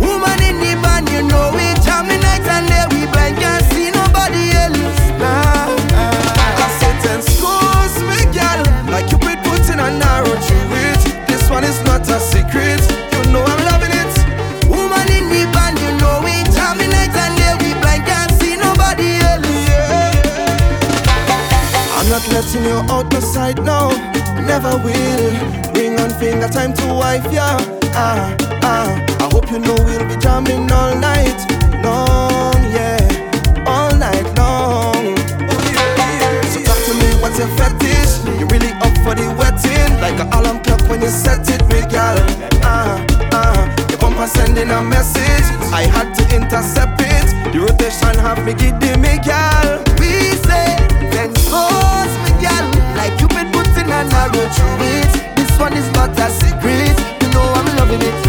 Woman 0.00 0.40
in 0.44 0.56
the 0.60 0.72
band, 0.84 1.08
you 1.08 1.22
know 1.24 1.52
we 1.56 1.64
jamming 1.84 2.25
a 12.10 12.20
secret. 12.20 12.80
You 13.12 13.32
know 13.32 13.42
I'm 13.44 13.62
loving 13.64 13.92
it. 13.92 14.12
Woman 14.68 15.06
in 15.10 15.26
band, 15.52 15.78
you 15.78 15.92
know 15.98 16.20
it. 16.24 16.46
And 16.58 17.36
day, 17.38 17.54
we 17.62 17.72
blind 17.80 18.04
can't 18.06 18.32
see 18.40 18.56
nobody 18.56 19.18
else. 19.24 19.46
I'm 21.96 22.08
not 22.08 22.26
letting 22.28 22.64
you 22.64 22.78
out 22.92 23.12
my 23.12 23.20
sight 23.20 23.58
now, 23.62 23.88
never 24.44 24.76
will. 24.78 25.26
Ring 25.74 25.98
on 26.00 26.10
finger 26.10 26.48
time 26.48 26.72
to 26.74 26.86
wife, 26.94 27.26
yeah. 27.32 27.56
Ah, 27.94 28.36
ah. 28.62 28.88
I 29.20 29.28
hope 29.32 29.50
you 29.50 29.58
know 29.58 29.76
we'll 29.84 30.06
be 30.06 30.16
jamming 30.16 30.70
all 30.70 30.94
night 30.96 31.38
long, 31.82 32.60
yeah. 32.72 33.00
All 33.66 33.94
night 33.96 34.26
long. 34.36 35.16
So 36.52 36.58
talk 36.62 36.80
to 36.86 36.94
me, 36.94 37.08
what's 37.22 37.38
your 37.38 37.48
fetish? 37.56 38.24
You 38.38 38.46
really 38.46 38.72
up 38.84 38.94
for 39.04 39.14
the 39.14 39.26
wetting? 39.38 40.00
Like 40.00 40.18
a 40.20 40.26
alarm 40.38 40.62
when 40.96 41.04
you 41.04 41.10
set 41.10 41.48
it, 41.50 41.62
me 41.68 41.80
girl. 41.92 42.16
Uh, 42.64 43.04
uh, 43.32 43.86
your 43.90 43.98
bumper 43.98 44.26
sending 44.26 44.70
a 44.70 44.82
message. 44.82 45.46
I 45.72 45.82
had 45.82 46.14
to 46.14 46.22
intercept 46.34 47.00
it. 47.00 47.52
The 47.52 47.60
rotation 47.60 48.16
have 48.24 48.42
me 48.44 48.54
giddy, 48.54 48.96
me 48.96 49.20
girl. 49.20 49.82
We 50.00 50.32
say, 50.48 50.80
then 51.12 51.32
goes 51.52 52.12
me 52.24 52.32
girl. 52.40 52.66
Like 52.96 53.20
you 53.20 53.28
been 53.28 53.52
putting 53.52 53.90
an 53.92 54.08
arrow 54.12 54.48
through 54.56 54.86
it. 54.96 55.36
This 55.36 55.52
one 55.58 55.74
is 55.74 55.88
not 55.92 56.16
a 56.18 56.30
secret. 56.30 56.96
You 57.20 57.28
know 57.32 57.44
I'm 57.44 57.76
loving 57.76 58.00
it. 58.00 58.25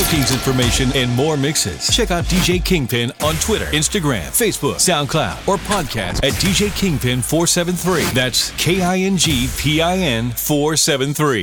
Bookings 0.00 0.32
information 0.32 0.90
and 0.94 1.10
more 1.14 1.36
mixes, 1.36 1.86
check 1.94 2.10
out 2.10 2.24
DJ 2.24 2.64
Kingpin 2.64 3.12
on 3.22 3.34
Twitter, 3.34 3.66
Instagram, 3.66 4.28
Facebook, 4.28 4.76
SoundCloud, 4.76 5.46
or 5.46 5.58
podcast 5.58 6.24
at 6.24 6.32
DJ 6.34 6.74
Kingpin 6.74 7.20
473. 7.20 8.04
That's 8.14 8.50
K 8.52 8.80
I 8.80 8.96
N 9.00 9.18
G 9.18 9.50
P 9.58 9.82
I 9.82 9.96
N 9.96 10.30
473. 10.30 11.42